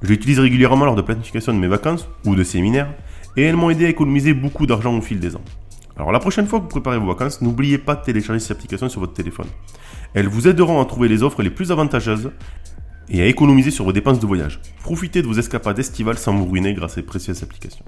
Je 0.00 0.06
l'utilise 0.06 0.38
régulièrement 0.38 0.84
lors 0.84 0.94
de 0.94 1.02
planification 1.02 1.52
de 1.52 1.58
mes 1.58 1.66
vacances 1.66 2.08
ou 2.24 2.36
de 2.36 2.44
séminaires 2.44 2.94
et 3.36 3.42
elles 3.42 3.56
m'ont 3.56 3.70
aidé 3.70 3.86
à 3.86 3.88
économiser 3.88 4.32
beaucoup 4.32 4.64
d'argent 4.64 4.96
au 4.96 5.00
fil 5.00 5.18
des 5.18 5.34
ans. 5.34 5.44
Alors 5.96 6.12
la 6.12 6.20
prochaine 6.20 6.46
fois 6.46 6.60
que 6.60 6.64
vous 6.66 6.70
préparez 6.70 6.98
vos 6.98 7.08
vacances, 7.08 7.42
n'oubliez 7.42 7.78
pas 7.78 7.96
de 7.96 8.04
télécharger 8.04 8.38
ces 8.38 8.52
applications 8.52 8.88
sur 8.88 9.00
votre 9.00 9.14
téléphone. 9.14 9.48
Elles 10.14 10.28
vous 10.28 10.46
aideront 10.46 10.80
à 10.80 10.84
trouver 10.84 11.08
les 11.08 11.24
offres 11.24 11.42
les 11.42 11.50
plus 11.50 11.72
avantageuses 11.72 12.30
et 13.08 13.22
à 13.22 13.26
économiser 13.26 13.70
sur 13.70 13.84
vos 13.84 13.92
dépenses 13.92 14.20
de 14.20 14.26
voyage. 14.26 14.60
Profitez 14.82 15.22
de 15.22 15.26
vos 15.26 15.34
escapades 15.34 15.78
estivales 15.78 16.18
sans 16.18 16.34
vous 16.34 16.50
ruiner 16.50 16.74
grâce 16.74 16.92
à 16.92 16.94
ces 16.96 17.02
précieuses 17.02 17.42
applications. 17.42 17.84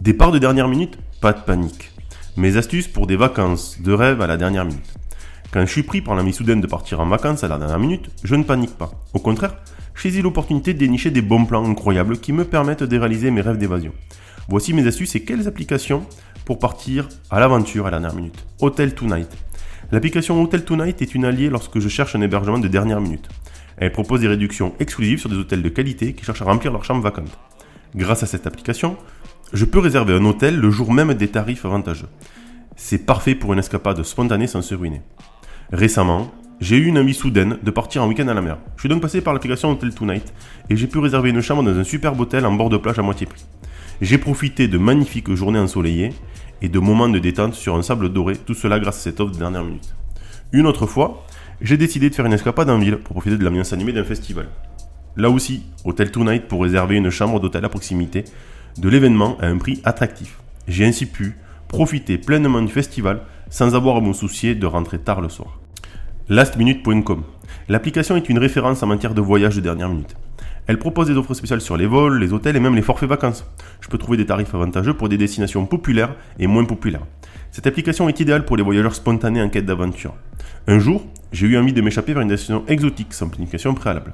Départ 0.00 0.32
de 0.32 0.38
dernière 0.38 0.68
minute 0.68 0.98
Pas 1.20 1.32
de 1.32 1.40
panique. 1.40 1.90
Mes 2.36 2.56
astuces 2.56 2.88
pour 2.88 3.06
des 3.06 3.16
vacances 3.16 3.80
de 3.82 3.92
rêve 3.92 4.20
à 4.22 4.26
la 4.26 4.36
dernière 4.36 4.64
minute. 4.64 4.94
Quand 5.52 5.60
je 5.60 5.72
suis 5.72 5.82
pris 5.82 6.00
par 6.00 6.14
l'ami 6.14 6.32
soudaine 6.32 6.60
de 6.60 6.66
partir 6.66 7.00
en 7.00 7.06
vacances 7.06 7.42
à 7.42 7.48
la 7.48 7.58
dernière 7.58 7.78
minute, 7.78 8.08
je 8.22 8.34
ne 8.36 8.44
panique 8.44 8.78
pas. 8.78 8.92
Au 9.14 9.18
contraire, 9.18 9.56
saisis 9.94 10.22
l'opportunité 10.22 10.74
de 10.74 10.78
dénicher 10.78 11.10
des 11.10 11.22
bons 11.22 11.44
plans 11.44 11.68
incroyables 11.68 12.18
qui 12.18 12.32
me 12.32 12.44
permettent 12.44 12.84
de 12.84 12.98
réaliser 12.98 13.30
mes 13.30 13.40
rêves 13.40 13.58
d'évasion. 13.58 13.92
Voici 14.48 14.72
mes 14.72 14.86
astuces 14.86 15.14
et 15.16 15.24
quelles 15.24 15.48
applications 15.48 16.06
pour 16.44 16.58
partir 16.58 17.08
à 17.30 17.40
l'aventure 17.40 17.86
à 17.86 17.90
la 17.90 17.98
dernière 17.98 18.16
minute. 18.16 18.44
Hotel 18.60 18.94
Tonight. 18.94 19.28
L'application 19.92 20.42
Hotel 20.42 20.64
Tonight 20.64 21.02
est 21.02 21.14
une 21.14 21.24
alliée 21.24 21.50
lorsque 21.50 21.80
je 21.80 21.88
cherche 21.88 22.14
un 22.14 22.20
hébergement 22.20 22.58
de 22.58 22.68
dernière 22.68 23.00
minute. 23.00 23.28
Elle 23.80 23.92
propose 23.92 24.20
des 24.20 24.28
réductions 24.28 24.74
exclusives 24.78 25.20
sur 25.20 25.30
des 25.30 25.36
hôtels 25.36 25.62
de 25.62 25.68
qualité 25.70 26.12
qui 26.12 26.24
cherchent 26.24 26.42
à 26.42 26.44
remplir 26.44 26.70
leurs 26.70 26.84
chambres 26.84 27.02
vacantes. 27.02 27.36
Grâce 27.96 28.22
à 28.22 28.26
cette 28.26 28.46
application, 28.46 28.96
je 29.54 29.64
peux 29.64 29.78
réserver 29.78 30.14
un 30.14 30.24
hôtel 30.24 30.56
le 30.56 30.70
jour 30.70 30.92
même 30.92 31.14
des 31.14 31.28
tarifs 31.28 31.64
avantageux. 31.64 32.08
C'est 32.76 33.06
parfait 33.06 33.34
pour 33.34 33.54
une 33.54 33.58
escapade 33.58 34.02
spontanée 34.02 34.46
sans 34.46 34.60
se 34.60 34.74
ruiner. 34.74 35.00
Récemment, 35.72 36.30
j'ai 36.60 36.76
eu 36.76 36.86
une 36.86 36.98
envie 36.98 37.14
soudaine 37.14 37.56
de 37.62 37.70
partir 37.70 38.04
en 38.04 38.08
week-end 38.08 38.28
à 38.28 38.34
la 38.34 38.42
mer. 38.42 38.58
Je 38.76 38.82
suis 38.82 38.88
donc 38.90 39.00
passé 39.00 39.22
par 39.22 39.32
l'application 39.32 39.70
Hotel 39.70 39.94
Tonight 39.94 40.32
et 40.68 40.76
j'ai 40.76 40.86
pu 40.86 40.98
réserver 40.98 41.30
une 41.30 41.40
chambre 41.40 41.62
dans 41.62 41.76
un 41.76 41.84
superbe 41.84 42.20
hôtel 42.20 42.44
en 42.44 42.52
bord 42.52 42.68
de 42.68 42.76
plage 42.76 42.98
à 42.98 43.02
moitié 43.02 43.26
prix. 43.26 43.46
J'ai 44.02 44.18
profité 44.18 44.68
de 44.68 44.76
magnifiques 44.76 45.32
journées 45.34 45.58
ensoleillées 45.58 46.12
et 46.60 46.68
de 46.68 46.78
moments 46.78 47.08
de 47.08 47.18
détente 47.18 47.54
sur 47.54 47.76
un 47.76 47.82
sable 47.82 48.12
doré, 48.12 48.36
tout 48.36 48.54
cela 48.54 48.78
grâce 48.78 48.98
à 48.98 49.00
cette 49.00 49.20
offre 49.20 49.32
de 49.32 49.38
dernière 49.38 49.64
minute. 49.64 49.94
Une 50.52 50.66
autre 50.66 50.86
fois, 50.86 51.24
j'ai 51.60 51.76
décidé 51.76 52.10
de 52.10 52.14
faire 52.14 52.26
une 52.26 52.32
escapade 52.32 52.70
en 52.70 52.78
ville 52.78 52.96
pour 52.96 53.14
profiter 53.14 53.36
de 53.36 53.44
l'ambiance 53.44 53.72
animée 53.72 53.92
d'un 53.92 54.04
festival. 54.04 54.46
Là 55.16 55.28
aussi, 55.28 55.64
Hotel 55.84 56.10
Tonight 56.10 56.48
pour 56.48 56.62
réserver 56.62 56.96
une 56.96 57.10
chambre 57.10 57.40
d'hôtel 57.40 57.64
à 57.64 57.68
proximité 57.68 58.24
de 58.78 58.88
l'événement 58.88 59.36
à 59.40 59.46
un 59.46 59.58
prix 59.58 59.80
attractif. 59.84 60.38
J'ai 60.68 60.86
ainsi 60.86 61.06
pu 61.06 61.36
profiter 61.68 62.18
pleinement 62.18 62.62
du 62.62 62.72
festival 62.72 63.22
sans 63.50 63.74
avoir 63.74 63.96
à 63.96 64.00
me 64.00 64.12
soucier 64.12 64.54
de 64.54 64.66
rentrer 64.66 64.98
tard 64.98 65.20
le 65.20 65.28
soir. 65.28 65.58
Lastminute.com 66.28 67.22
L'application 67.68 68.16
est 68.16 68.28
une 68.28 68.38
référence 68.38 68.82
en 68.82 68.86
matière 68.86 69.14
de 69.14 69.20
voyage 69.20 69.56
de 69.56 69.60
dernière 69.60 69.88
minute. 69.88 70.16
Elle 70.66 70.78
propose 70.78 71.08
des 71.08 71.16
offres 71.16 71.34
spéciales 71.34 71.60
sur 71.60 71.76
les 71.76 71.86
vols, 71.86 72.20
les 72.20 72.32
hôtels 72.32 72.56
et 72.56 72.60
même 72.60 72.76
les 72.76 72.82
forfaits 72.82 73.08
vacances. 73.08 73.44
Je 73.80 73.88
peux 73.88 73.98
trouver 73.98 74.16
des 74.16 74.26
tarifs 74.26 74.54
avantageux 74.54 74.94
pour 74.94 75.08
des 75.08 75.18
destinations 75.18 75.66
populaires 75.66 76.14
et 76.38 76.46
moins 76.46 76.64
populaires. 76.64 77.06
Cette 77.50 77.66
application 77.66 78.08
est 78.08 78.20
idéale 78.20 78.44
pour 78.44 78.56
les 78.56 78.62
voyageurs 78.62 78.94
spontanés 78.94 79.42
en 79.42 79.48
quête 79.48 79.66
d'aventure. 79.66 80.14
Un 80.68 80.78
jour, 80.78 81.04
j'ai 81.32 81.46
eu 81.46 81.56
envie 81.56 81.72
de 81.72 81.80
m'échapper 81.80 82.12
vers 82.12 82.22
une 82.22 82.28
destination 82.28 82.64
exotique 82.66 83.14
sans 83.14 83.28
planification 83.28 83.74
préalable. 83.74 84.12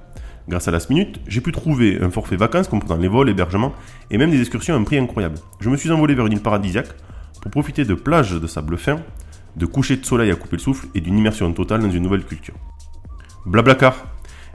Grâce 0.48 0.68
à 0.68 0.70
Last 0.70 0.90
Minute, 0.90 1.20
j'ai 1.26 1.40
pu 1.40 1.50
trouver 1.50 1.98
un 2.00 2.10
forfait 2.10 2.36
vacances 2.36 2.68
comprenant 2.68 3.00
les 3.00 3.08
vols, 3.08 3.26
l'hébergement 3.26 3.72
et 4.10 4.18
même 4.18 4.30
des 4.30 4.40
excursions 4.40 4.74
à 4.74 4.78
un 4.78 4.84
prix 4.84 4.98
incroyable. 4.98 5.36
Je 5.60 5.70
me 5.70 5.76
suis 5.76 5.90
envolé 5.90 6.14
vers 6.14 6.26
une 6.26 6.34
île 6.34 6.42
paradisiaque 6.42 6.94
pour 7.40 7.50
profiter 7.50 7.84
de 7.84 7.94
plages 7.94 8.32
de 8.32 8.46
sable 8.46 8.76
fin, 8.76 9.00
de 9.56 9.66
couchers 9.66 9.96
de 9.96 10.04
soleil 10.04 10.30
à 10.30 10.36
couper 10.36 10.56
le 10.56 10.62
souffle 10.62 10.86
et 10.94 11.00
d'une 11.00 11.18
immersion 11.18 11.52
totale 11.52 11.80
dans 11.80 11.90
une 11.90 12.02
nouvelle 12.02 12.24
culture. 12.24 12.54
Blablacar. 13.46 14.06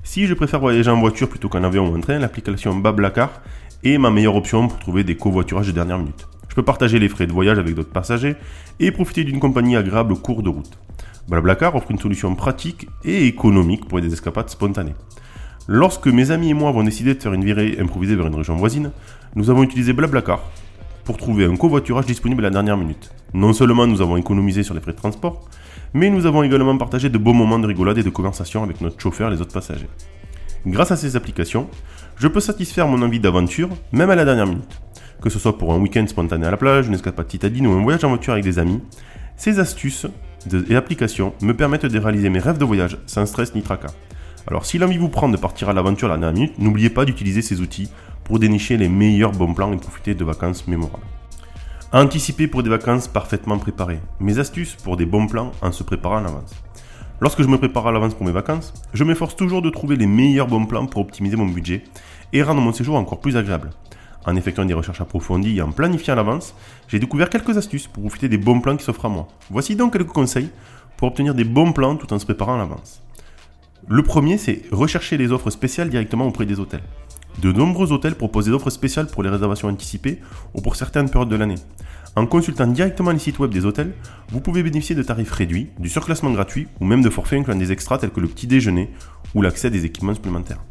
Si 0.03 0.27
je 0.27 0.34
préfère 0.34 0.60
voyager 0.60 0.89
en 0.89 1.00
voiture 1.00 1.30
plutôt 1.30 1.50
qu'en 1.50 1.63
avion 1.63 1.88
ou 1.88 1.98
en 1.98 2.01
train, 2.01 2.20
l'application 2.20 2.75
Blablacar 2.75 3.41
est 3.84 3.98
ma 3.98 4.12
meilleure 4.12 4.36
option 4.36 4.68
pour 4.68 4.80
trouver 4.80 5.03
des 5.03 5.15
covoiturages 5.15 5.68
de 5.68 5.72
dernière 5.72 5.98
minute. 5.98 6.27
Je 6.50 6.56
peux 6.56 6.63
partager 6.63 7.00
les 7.00 7.08
frais 7.08 7.27
de 7.27 7.32
voyage 7.32 7.60
avec 7.60 7.75
d'autres 7.75 7.91
passagers 7.91 8.36
et 8.80 8.91
profiter 8.91 9.24
d'une 9.24 9.39
compagnie 9.39 9.77
agréable 9.77 10.13
au 10.13 10.18
cours 10.18 10.44
de 10.44 10.50
route. 10.50 10.77
Blablacar 11.31 11.73
offre 11.75 11.91
une 11.91 11.97
solution 11.97 12.35
pratique 12.35 12.89
et 13.05 13.25
économique 13.25 13.88
pour 13.88 14.01
des 14.01 14.11
escapades 14.11 14.50
spontanées. 14.50 14.95
Lorsque 15.65 16.07
mes 16.07 16.29
amis 16.29 16.50
et 16.50 16.53
moi 16.53 16.67
avons 16.67 16.83
décidé 16.83 17.15
de 17.15 17.21
faire 17.21 17.31
une 17.31 17.45
virée 17.45 17.77
improvisée 17.79 18.17
vers 18.17 18.27
une 18.27 18.35
région 18.35 18.57
voisine, 18.57 18.91
nous 19.35 19.50
avons 19.50 19.63
utilisé 19.63 19.93
Blablacar 19.93 20.41
pour 21.05 21.15
trouver 21.15 21.45
un 21.45 21.55
covoiturage 21.55 22.05
disponible 22.05 22.43
à 22.43 22.50
la 22.50 22.53
dernière 22.55 22.75
minute. 22.75 23.11
Non 23.33 23.53
seulement 23.53 23.88
nous 23.88 24.01
avons 24.01 24.17
économisé 24.17 24.61
sur 24.63 24.73
les 24.73 24.81
frais 24.81 24.91
de 24.91 24.97
transport, 24.97 25.47
mais 25.93 26.09
nous 26.09 26.25
avons 26.25 26.43
également 26.43 26.77
partagé 26.77 27.07
de 27.07 27.17
beaux 27.17 27.31
moments 27.31 27.59
de 27.59 27.67
rigolade 27.67 27.97
et 27.97 28.03
de 28.03 28.09
conversation 28.09 28.61
avec 28.61 28.81
notre 28.81 29.00
chauffeur 29.00 29.29
et 29.29 29.33
les 29.33 29.39
autres 29.39 29.53
passagers. 29.53 29.88
Grâce 30.65 30.91
à 30.91 30.97
ces 30.97 31.15
applications, 31.15 31.69
je 32.17 32.27
peux 32.27 32.41
satisfaire 32.41 32.89
mon 32.89 33.01
envie 33.01 33.21
d'aventure, 33.21 33.69
même 33.93 34.09
à 34.09 34.15
la 34.15 34.25
dernière 34.25 34.47
minute. 34.47 34.81
Que 35.21 35.29
ce 35.29 35.39
soit 35.39 35.57
pour 35.57 35.71
un 35.71 35.77
week-end 35.77 36.05
spontané 36.07 36.45
à 36.45 36.51
la 36.51 36.57
plage, 36.57 36.88
une 36.88 36.93
escapade 36.93 37.31
citadine 37.31 37.67
ou 37.67 37.71
un 37.71 37.81
voyage 37.83 38.03
en 38.03 38.09
voiture 38.09 38.33
avec 38.33 38.43
des 38.43 38.59
amis, 38.59 38.81
ces 39.38 39.59
astuces 39.59 40.07
et 40.69 40.75
applications 40.75 41.33
me 41.41 41.55
permettent 41.55 41.86
de 41.86 42.00
réaliser 42.00 42.29
mes 42.29 42.39
rêves 42.39 42.57
de 42.57 42.65
voyage 42.65 42.98
sans 43.05 43.25
stress 43.25 43.53
ni 43.55 43.62
tracas. 43.62 43.93
Alors 44.48 44.65
si 44.65 44.77
l'envie 44.77 44.98
vous 44.98 45.10
prend 45.10 45.29
de 45.29 45.38
partir 45.38 45.69
à 45.69 45.74
l'aventure 45.74 46.07
la 46.07 46.17
dernière 46.17 46.33
minute, 46.33 46.60
n'oubliez 46.60 46.89
pas 46.89 47.05
d'utiliser 47.05 47.41
ces 47.41 47.62
outils 47.62 47.89
pour 48.24 48.39
dénicher 48.39 48.77
les 48.77 48.89
meilleurs 48.89 49.31
bons 49.31 49.53
plans 49.53 49.74
et 49.74 49.77
profiter 49.77 50.15
de 50.15 50.24
vacances 50.24 50.67
mémorables. 50.67 51.05
Anticiper 51.93 52.48
pour 52.48 52.63
des 52.63 52.69
vacances 52.69 53.07
parfaitement 53.07 53.57
préparées. 53.57 54.00
Mes 54.19 54.39
astuces 54.39 54.75
pour 54.75 54.98
des 54.98 55.05
bons 55.05 55.27
plans 55.27 55.51
en 55.62 55.71
se 55.71 55.83
préparant 55.83 56.17
à 56.17 56.21
l'avance. 56.21 56.53
Lorsque 57.19 57.43
je 57.43 57.48
me 57.48 57.57
prépare 57.57 57.86
à 57.86 57.91
l'avance 57.91 58.15
pour 58.15 58.25
mes 58.25 58.31
vacances, 58.31 58.74
je 58.93 59.03
m'efforce 59.03 59.36
toujours 59.36 59.62
de 59.62 59.69
trouver 59.69 59.95
les 59.95 60.07
meilleurs 60.07 60.48
bons 60.48 60.65
plans 60.65 60.88
pour 60.88 61.01
optimiser 61.01 61.36
mon 61.36 61.45
budget 61.45 61.83
et 62.33 62.41
rendre 62.41 62.62
mon 62.62 62.74
séjour 62.74 62.95
encore 62.95 63.19
plus 63.19 63.38
agréable. 63.38 63.69
En 64.25 64.35
effectuant 64.35 64.65
des 64.65 64.73
recherches 64.73 65.01
approfondies 65.01 65.57
et 65.57 65.61
en 65.61 65.71
planifiant 65.71 66.13
à 66.13 66.17
l'avance, 66.17 66.53
j'ai 66.87 66.99
découvert 66.99 67.29
quelques 67.29 67.57
astuces 67.57 67.87
pour 67.87 68.03
profiter 68.03 68.29
des 68.29 68.37
bons 68.37 68.61
plans 68.61 68.77
qui 68.77 68.83
s'offrent 68.83 69.05
à 69.05 69.09
moi. 69.09 69.27
Voici 69.49 69.75
donc 69.75 69.93
quelques 69.93 70.07
conseils 70.07 70.49
pour 70.97 71.07
obtenir 71.07 71.33
des 71.33 71.43
bons 71.43 71.71
plans 71.71 71.95
tout 71.95 72.13
en 72.13 72.19
se 72.19 72.25
préparant 72.25 72.55
à 72.55 72.57
l'avance. 72.59 73.01
Le 73.87 74.03
premier, 74.03 74.37
c'est 74.37 74.61
rechercher 74.71 75.17
les 75.17 75.31
offres 75.31 75.49
spéciales 75.49 75.89
directement 75.89 76.27
auprès 76.27 76.45
des 76.45 76.59
hôtels. 76.59 76.83
De 77.41 77.51
nombreux 77.51 77.91
hôtels 77.91 78.15
proposent 78.15 78.45
des 78.45 78.51
offres 78.51 78.69
spéciales 78.69 79.07
pour 79.07 79.23
les 79.23 79.29
réservations 79.29 79.69
anticipées 79.69 80.19
ou 80.53 80.61
pour 80.61 80.75
certaines 80.75 81.09
périodes 81.09 81.29
de 81.29 81.35
l'année. 81.35 81.55
En 82.15 82.27
consultant 82.27 82.67
directement 82.67 83.11
les 83.11 83.19
sites 83.19 83.39
web 83.39 83.51
des 83.51 83.65
hôtels, 83.65 83.93
vous 84.29 84.41
pouvez 84.41 84.61
bénéficier 84.63 84.95
de 84.95 85.01
tarifs 85.01 85.31
réduits, 85.31 85.69
du 85.79 85.89
surclassement 85.89 86.31
gratuit 86.31 86.67
ou 86.79 86.85
même 86.85 87.01
de 87.01 87.09
forfaits 87.09 87.39
incluant 87.39 87.57
des 87.57 87.71
extras 87.71 87.97
tels 87.97 88.11
que 88.11 88.19
le 88.19 88.27
petit 88.27 88.47
déjeuner 88.47 88.91
ou 89.33 89.41
l'accès 89.41 89.67
à 89.67 89.69
des 89.71 89.85
équipements 89.85 90.13
supplémentaires. 90.13 90.61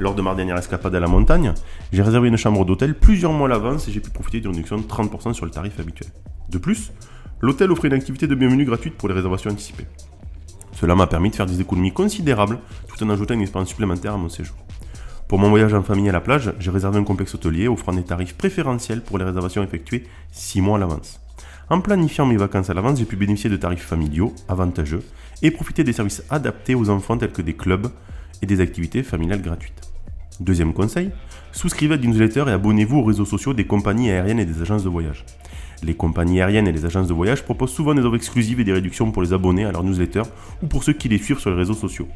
Lors 0.00 0.14
de 0.14 0.22
ma 0.22 0.34
dernière 0.34 0.56
escapade 0.56 0.94
à 0.94 0.98
la 0.98 1.08
montagne, 1.08 1.52
j'ai 1.92 2.00
réservé 2.00 2.28
une 2.28 2.38
chambre 2.38 2.64
d'hôtel 2.64 2.94
plusieurs 2.94 3.34
mois 3.34 3.48
à 3.48 3.50
l'avance 3.50 3.86
et 3.86 3.92
j'ai 3.92 4.00
pu 4.00 4.08
profiter 4.08 4.40
d'une 4.40 4.52
réduction 4.52 4.78
de 4.78 4.84
30% 4.84 5.34
sur 5.34 5.44
le 5.44 5.50
tarif 5.50 5.78
habituel. 5.78 6.08
De 6.48 6.56
plus, 6.56 6.90
l'hôtel 7.42 7.70
offrait 7.70 7.88
une 7.88 7.94
activité 7.94 8.26
de 8.26 8.34
bienvenue 8.34 8.64
gratuite 8.64 8.94
pour 8.94 9.10
les 9.10 9.14
réservations 9.14 9.50
anticipées. 9.50 9.84
Cela 10.72 10.94
m'a 10.94 11.06
permis 11.06 11.28
de 11.28 11.36
faire 11.36 11.44
des 11.44 11.60
économies 11.60 11.92
considérables 11.92 12.60
tout 12.88 13.04
en 13.04 13.10
ajoutant 13.10 13.34
une 13.34 13.42
expérience 13.42 13.68
supplémentaire 13.68 14.14
à 14.14 14.16
mon 14.16 14.30
séjour. 14.30 14.56
Pour 15.28 15.38
mon 15.38 15.50
voyage 15.50 15.74
en 15.74 15.82
famille 15.82 16.08
à 16.08 16.12
la 16.12 16.22
plage, 16.22 16.54
j'ai 16.58 16.70
réservé 16.70 16.98
un 16.98 17.04
complexe 17.04 17.34
hôtelier 17.34 17.68
offrant 17.68 17.92
des 17.92 18.02
tarifs 18.02 18.38
préférentiels 18.38 19.02
pour 19.02 19.18
les 19.18 19.24
réservations 19.26 19.62
effectuées 19.62 20.04
6 20.32 20.62
mois 20.62 20.78
à 20.78 20.80
l'avance. 20.80 21.20
En 21.68 21.82
planifiant 21.82 22.24
mes 22.24 22.38
vacances 22.38 22.70
à 22.70 22.74
l'avance, 22.74 22.98
j'ai 22.98 23.04
pu 23.04 23.16
bénéficier 23.16 23.50
de 23.50 23.56
tarifs 23.56 23.84
familiaux, 23.84 24.34
avantageux, 24.48 25.02
et 25.42 25.50
profiter 25.50 25.84
des 25.84 25.92
services 25.92 26.24
adaptés 26.30 26.74
aux 26.74 26.88
enfants 26.88 27.18
tels 27.18 27.32
que 27.32 27.42
des 27.42 27.54
clubs 27.54 27.88
et 28.40 28.46
des 28.46 28.62
activités 28.62 29.02
familiales 29.02 29.42
gratuites. 29.42 29.89
Deuxième 30.40 30.72
conseil, 30.72 31.10
souscrivez 31.52 31.94
à 31.94 31.96
des 31.98 32.08
newsletters 32.08 32.44
et 32.48 32.52
abonnez-vous 32.52 32.96
aux 32.96 33.04
réseaux 33.04 33.26
sociaux 33.26 33.52
des 33.52 33.66
compagnies 33.66 34.10
aériennes 34.10 34.40
et 34.40 34.46
des 34.46 34.62
agences 34.62 34.82
de 34.82 34.88
voyage. 34.88 35.26
Les 35.82 35.92
compagnies 35.92 36.40
aériennes 36.40 36.66
et 36.66 36.72
les 36.72 36.86
agences 36.86 37.08
de 37.08 37.12
voyage 37.12 37.44
proposent 37.44 37.72
souvent 37.72 37.94
des 37.94 38.00
offres 38.00 38.16
exclusives 38.16 38.58
et 38.58 38.64
des 38.64 38.72
réductions 38.72 39.10
pour 39.10 39.20
les 39.20 39.34
abonnés 39.34 39.66
à 39.66 39.72
leurs 39.72 39.84
newsletters 39.84 40.30
ou 40.62 40.66
pour 40.66 40.82
ceux 40.82 40.94
qui 40.94 41.10
les 41.10 41.18
suivent 41.18 41.38
sur 41.38 41.50
les 41.50 41.56
réseaux 41.56 41.74
sociaux. 41.74 42.08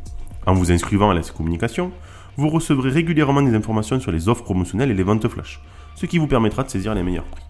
En 0.46 0.54
vous 0.54 0.72
inscrivant 0.72 1.10
à 1.10 1.14
la 1.14 1.20
communication, 1.20 1.92
vous 2.38 2.48
recevrez 2.48 2.88
régulièrement 2.88 3.42
des 3.42 3.54
informations 3.54 4.00
sur 4.00 4.10
les 4.10 4.26
offres 4.26 4.42
promotionnelles 4.42 4.90
et 4.90 4.94
les 4.94 5.02
ventes 5.02 5.28
flash, 5.28 5.60
ce 5.94 6.06
qui 6.06 6.16
vous 6.16 6.26
permettra 6.26 6.62
de 6.62 6.70
saisir 6.70 6.94
les 6.94 7.02
meilleurs 7.02 7.24
prix. 7.24 7.44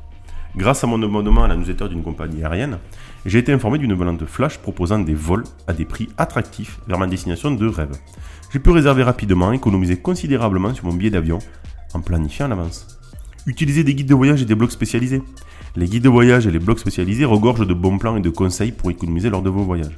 Grâce 0.57 0.85
à 0.85 0.87
mon 0.87 1.03
abonnement 1.03 1.43
à 1.43 1.49
la 1.49 1.57
newsletter 1.57 1.89
d'une 1.89 2.03
compagnie 2.03 2.45
aérienne, 2.45 2.79
j'ai 3.27 3.39
été 3.39 3.53
informé 3.53 3.79
d'une 3.79 3.95
volante 3.95 4.25
flash 4.27 4.59
proposant 4.59 5.01
des 5.01 5.15
vols 5.15 5.45
à 5.67 5.73
des 5.73 5.85
prix 5.85 6.09
attractifs 6.17 6.79
vers 6.87 6.99
ma 6.99 7.09
destination 7.09 7.51
de 7.51 7.67
rêve. 7.67 7.97
J'ai 8.55 8.61
pu 8.61 8.71
réserver 8.71 9.03
rapidement 9.03 9.53
et 9.53 9.57
économiser 9.57 9.97
considérablement 9.97 10.73
sur 10.73 10.85
mon 10.85 10.93
billet 10.93 11.11
d'avion 11.11 11.41
en 11.93 12.01
planifiant 12.01 12.47
à 12.47 12.49
l'avance. 12.51 12.87
Utilisez 13.47 13.83
des 13.83 13.97
guides 13.97 14.07
de 14.07 14.15
voyage 14.15 14.43
et 14.43 14.45
des 14.45 14.55
blogs 14.55 14.71
spécialisés. 14.71 15.23
Les 15.75 15.87
guides 15.87 16.05
de 16.05 16.09
voyage 16.09 16.47
et 16.47 16.53
les 16.53 16.61
blogs 16.61 16.79
spécialisés 16.79 17.25
regorgent 17.25 17.67
de 17.67 17.75
bons 17.75 17.99
plans 17.99 18.17
et 18.17 18.21
de 18.21 18.31
conseils 18.31 18.71
pour 18.71 18.93
économiser 18.93 19.29
lors 19.29 19.43
de 19.43 19.51
vos 19.51 19.65
voyages. 19.65 19.97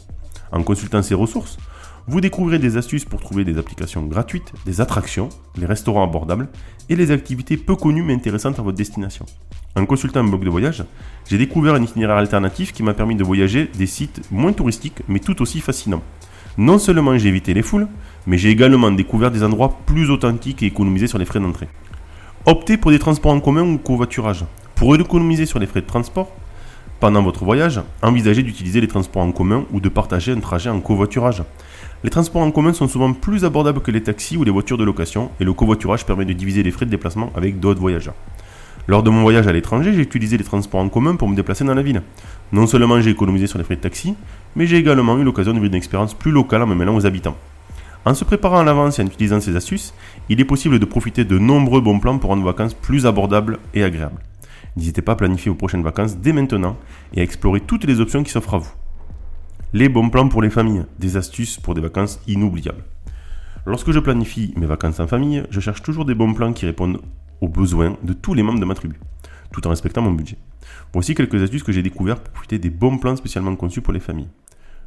En 0.52 0.62
consultant 0.62 1.02
ces 1.02 1.14
ressources, 1.14 1.58
vous 2.06 2.22
découvrirez 2.22 2.58
des 2.58 2.78
astuces 2.78 3.04
pour 3.04 3.20
trouver 3.20 3.44
des 3.44 3.58
applications 3.58 4.06
gratuites, 4.06 4.54
des 4.64 4.80
attractions, 4.80 5.28
les 5.58 5.66
restaurants 5.66 6.04
abordables 6.04 6.48
et 6.88 6.96
les 6.96 7.10
activités 7.10 7.58
peu 7.58 7.76
connues 7.76 8.04
mais 8.04 8.14
intéressantes 8.14 8.58
à 8.58 8.62
votre 8.62 8.78
destination. 8.78 9.26
En 9.74 9.84
consultant 9.84 10.20
un 10.20 10.28
blog 10.28 10.44
de 10.44 10.48
voyage, 10.48 10.82
j'ai 11.28 11.36
découvert 11.36 11.74
un 11.74 11.82
itinéraire 11.82 12.16
alternatif 12.16 12.72
qui 12.72 12.82
m'a 12.82 12.94
permis 12.94 13.16
de 13.16 13.24
voyager 13.24 13.70
des 13.76 13.86
sites 13.86 14.22
moins 14.30 14.54
touristiques 14.54 15.02
mais 15.08 15.18
tout 15.18 15.42
aussi 15.42 15.60
fascinants. 15.60 16.02
Non 16.58 16.78
seulement 16.78 17.18
j'ai 17.18 17.28
évité 17.28 17.52
les 17.52 17.60
foules, 17.60 17.86
mais 18.26 18.38
j'ai 18.38 18.50
également 18.50 18.90
découvert 18.90 19.30
des 19.30 19.42
endroits 19.42 19.78
plus 19.86 20.10
authentiques 20.10 20.62
et 20.62 20.66
économisé 20.66 21.06
sur 21.06 21.18
les 21.18 21.24
frais 21.24 21.40
d'entrée. 21.40 21.68
Optez 22.44 22.76
pour 22.76 22.90
des 22.90 22.98
transports 22.98 23.32
en 23.32 23.40
commun 23.40 23.62
ou 23.62 23.78
covoiturage. 23.78 24.44
Pour 24.74 24.94
économiser 24.94 25.46
sur 25.46 25.58
les 25.58 25.66
frais 25.66 25.80
de 25.80 25.86
transport, 25.86 26.30
pendant 26.98 27.22
votre 27.22 27.44
voyage, 27.44 27.80
envisagez 28.02 28.42
d'utiliser 28.42 28.80
les 28.80 28.88
transports 28.88 29.22
en 29.22 29.30
commun 29.30 29.64
ou 29.70 29.80
de 29.80 29.88
partager 29.88 30.32
un 30.32 30.40
trajet 30.40 30.70
en 30.70 30.80
covoiturage. 30.80 31.42
Les 32.04 32.10
transports 32.10 32.42
en 32.42 32.50
commun 32.50 32.72
sont 32.72 32.88
souvent 32.88 33.12
plus 33.12 33.44
abordables 33.44 33.80
que 33.80 33.90
les 33.90 34.02
taxis 34.02 34.36
ou 34.36 34.44
les 34.44 34.50
voitures 34.50 34.78
de 34.78 34.84
location 34.84 35.30
et 35.38 35.44
le 35.44 35.52
covoiturage 35.52 36.06
permet 36.06 36.24
de 36.24 36.32
diviser 36.32 36.62
les 36.62 36.70
frais 36.70 36.86
de 36.86 36.90
déplacement 36.90 37.32
avec 37.34 37.60
d'autres 37.60 37.80
voyageurs. 37.80 38.14
Lors 38.88 39.02
de 39.02 39.10
mon 39.10 39.22
voyage 39.22 39.46
à 39.46 39.52
l'étranger, 39.52 39.92
j'ai 39.92 40.00
utilisé 40.00 40.38
les 40.38 40.44
transports 40.44 40.80
en 40.80 40.88
commun 40.88 41.16
pour 41.16 41.28
me 41.28 41.34
déplacer 41.34 41.64
dans 41.64 41.74
la 41.74 41.82
ville. 41.82 42.02
Non 42.52 42.66
seulement 42.66 43.00
j'ai 43.00 43.10
économisé 43.10 43.46
sur 43.46 43.58
les 43.58 43.64
frais 43.64 43.76
de 43.76 43.80
taxi, 43.80 44.14
mais 44.54 44.66
j'ai 44.66 44.76
également 44.76 45.18
eu 45.18 45.24
l'occasion 45.24 45.52
de 45.52 45.58
vivre 45.58 45.72
une 45.72 45.74
expérience 45.74 46.14
plus 46.14 46.30
locale 46.30 46.62
en 46.62 46.66
me 46.66 46.74
mêlant 46.74 46.94
aux 46.94 47.04
habitants. 47.04 47.36
En 48.06 48.14
se 48.14 48.24
préparant 48.24 48.60
à 48.60 48.64
l'avance 48.64 49.00
et 49.00 49.02
en 49.02 49.06
utilisant 49.06 49.40
ces 49.40 49.56
astuces, 49.56 49.92
il 50.28 50.40
est 50.40 50.44
possible 50.44 50.78
de 50.78 50.84
profiter 50.84 51.24
de 51.24 51.40
nombreux 51.40 51.80
bons 51.80 51.98
plans 51.98 52.18
pour 52.18 52.30
rendre 52.30 52.42
vos 52.42 52.48
vacances 52.48 52.72
plus 52.72 53.04
abordables 53.04 53.58
et 53.74 53.82
agréables. 53.82 54.22
N'hésitez 54.76 55.02
pas 55.02 55.12
à 55.12 55.16
planifier 55.16 55.50
vos 55.50 55.56
prochaines 55.56 55.82
vacances 55.82 56.16
dès 56.16 56.32
maintenant 56.32 56.76
et 57.14 57.20
à 57.20 57.24
explorer 57.24 57.58
toutes 57.58 57.84
les 57.84 57.98
options 57.98 58.22
qui 58.22 58.30
s'offrent 58.30 58.54
à 58.54 58.58
vous. 58.58 58.72
Les 59.72 59.88
bons 59.88 60.08
plans 60.08 60.28
pour 60.28 60.40
les 60.40 60.50
familles, 60.50 60.84
des 61.00 61.16
astuces 61.16 61.58
pour 61.58 61.74
des 61.74 61.80
vacances 61.80 62.20
inoubliables. 62.28 62.84
Lorsque 63.66 63.90
je 63.90 63.98
planifie 63.98 64.54
mes 64.56 64.66
vacances 64.66 65.00
en 65.00 65.08
famille, 65.08 65.42
je 65.50 65.58
cherche 65.58 65.82
toujours 65.82 66.04
des 66.04 66.14
bons 66.14 66.32
plans 66.32 66.52
qui 66.52 66.64
répondent 66.64 67.00
aux 67.40 67.48
besoins 67.48 67.96
de 68.04 68.12
tous 68.12 68.34
les 68.34 68.44
membres 68.44 68.60
de 68.60 68.64
ma 68.64 68.74
tribu, 68.76 69.00
tout 69.50 69.66
en 69.66 69.70
respectant 69.70 70.02
mon 70.02 70.12
budget. 70.12 70.38
Voici 70.92 71.16
quelques 71.16 71.42
astuces 71.42 71.64
que 71.64 71.72
j'ai 71.72 71.82
découvertes 71.82 72.22
pour 72.22 72.34
profiter 72.34 72.60
des 72.60 72.70
bons 72.70 72.98
plans 72.98 73.16
spécialement 73.16 73.56
conçus 73.56 73.80
pour 73.80 73.92
les 73.92 73.98
familles. 73.98 74.30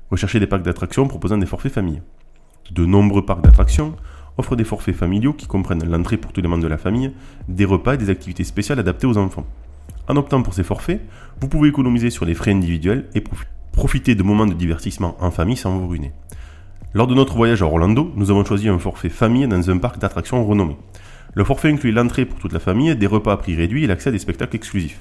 Recherchez 0.10 0.40
des 0.40 0.48
parcs 0.48 0.64
d'attractions 0.64 1.06
proposant 1.06 1.38
des 1.38 1.46
forfaits 1.46 1.74
famille. 1.74 2.02
De 2.72 2.86
nombreux 2.86 3.26
parcs 3.26 3.42
d'attractions 3.42 3.96
offrent 4.38 4.56
des 4.56 4.64
forfaits 4.64 4.96
familiaux 4.96 5.34
qui 5.34 5.48
comprennent 5.48 5.84
l'entrée 5.90 6.18
pour 6.18 6.32
tous 6.32 6.42
les 6.42 6.48
membres 6.48 6.64
de 6.64 6.68
la 6.68 6.78
famille, 6.78 7.12
des 7.48 7.66
repas 7.66 7.96
et 7.96 7.98
des 7.98 8.10
activités 8.10 8.44
spéciales 8.44 8.80
adaptées 8.80 9.08
aux 9.08 9.18
enfants. 9.18 9.46
En 10.08 10.16
optant 10.16 10.42
pour 10.42 10.54
ces 10.54 10.64
forfaits, 10.64 11.02
vous 11.42 11.48
pouvez 11.48 11.70
économiser 11.70 12.10
sur 12.10 12.26
les 12.26 12.34
frais 12.34 12.52
individuels 12.52 13.08
et 13.16 13.24
profiter 13.72 14.16
de 14.16 14.24
moments 14.24 14.48
de 14.48 14.54
divertissement 14.54 15.16
en 15.20 15.32
famille 15.32 15.58
sans 15.58 15.78
vous 15.78 15.88
ruiner. 15.88 16.12
Lors 16.94 17.08
de 17.08 17.14
notre 17.14 17.36
voyage 17.36 17.62
à 17.62 17.66
Orlando, 17.66 18.12
nous 18.16 18.32
avons 18.32 18.44
choisi 18.44 18.68
un 18.68 18.80
forfait 18.80 19.10
famille 19.10 19.48
dans 19.48 19.70
un 19.70 19.78
parc 19.78 20.00
d'attractions 20.00 20.44
renommé. 20.44 20.76
Le 21.36 21.44
forfait 21.44 21.70
inclut 21.70 21.92
l'entrée 21.92 22.26
pour 22.26 22.40
toute 22.40 22.54
la 22.54 22.60
famille, 22.60 22.96
des 22.96 23.06
repas 23.06 23.34
à 23.34 23.38
prix 23.38 23.56
réduit 23.56 23.84
et 23.84 23.88
l'accès 23.88 24.10
à 24.10 24.12
des 24.12 24.20
spectacles 24.20 24.56
exclusifs. 24.56 25.00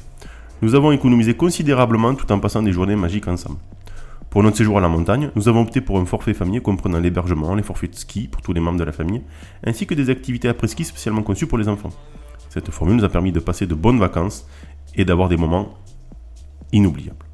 Nous 0.60 0.74
avons 0.74 0.92
économisé 0.92 1.34
considérablement 1.34 2.14
tout 2.14 2.30
en 2.30 2.40
passant 2.40 2.62
des 2.62 2.72
journées 2.72 2.96
magiques 2.96 3.28
ensemble. 3.28 3.58
Pour 4.30 4.42
notre 4.42 4.58
séjour 4.58 4.76
à 4.76 4.82
la 4.82 4.88
montagne, 4.88 5.30
nous 5.36 5.48
avons 5.48 5.62
opté 5.62 5.80
pour 5.80 5.98
un 5.98 6.04
forfait 6.04 6.34
famille 6.34 6.60
comprenant 6.60 7.00
l'hébergement, 7.00 7.54
les 7.54 7.62
forfaits 7.62 7.92
de 7.92 7.96
ski 7.96 8.28
pour 8.28 8.42
tous 8.42 8.52
les 8.52 8.60
membres 8.60 8.78
de 8.78 8.84
la 8.84 8.92
famille, 8.92 9.22
ainsi 9.64 9.86
que 9.86 9.94
des 9.94 10.10
activités 10.10 10.48
après-ski 10.48 10.84
spécialement 10.84 11.22
conçues 11.22 11.46
pour 11.46 11.56
les 11.56 11.66
enfants. 11.66 11.88
Cette 12.50 12.70
formule 12.70 12.96
nous 12.96 13.04
a 13.04 13.08
permis 13.08 13.32
de 13.32 13.40
passer 13.40 13.66
de 13.66 13.74
bonnes 13.74 13.98
vacances 13.98 14.46
et 14.94 15.06
d'avoir 15.06 15.30
des 15.30 15.38
moments 15.38 15.74
inoubliables. 16.72 17.24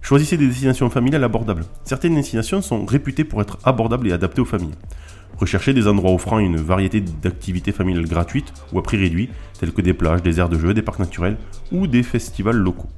Choisissez 0.00 0.36
des 0.36 0.46
destinations 0.46 0.88
familiales 0.90 1.24
abordables. 1.24 1.64
Certaines 1.82 2.14
destinations 2.14 2.62
sont 2.62 2.86
réputées 2.86 3.24
pour 3.24 3.40
être 3.40 3.58
abordables 3.64 4.06
et 4.06 4.12
adaptées 4.12 4.40
aux 4.40 4.44
familles. 4.44 4.76
Recherchez 5.38 5.74
des 5.74 5.88
endroits 5.88 6.12
offrant 6.12 6.38
une 6.38 6.56
variété 6.56 7.00
d'activités 7.00 7.72
familiales 7.72 8.06
gratuites 8.06 8.52
ou 8.72 8.78
à 8.78 8.84
prix 8.84 8.96
réduit, 8.96 9.28
tels 9.58 9.72
que 9.72 9.82
des 9.82 9.92
plages, 9.92 10.22
des 10.22 10.38
aires 10.38 10.48
de 10.48 10.58
jeu, 10.58 10.72
des 10.72 10.82
parcs 10.82 11.00
naturels 11.00 11.36
ou 11.72 11.88
des 11.88 12.04
festivals 12.04 12.56
locaux. 12.56 12.88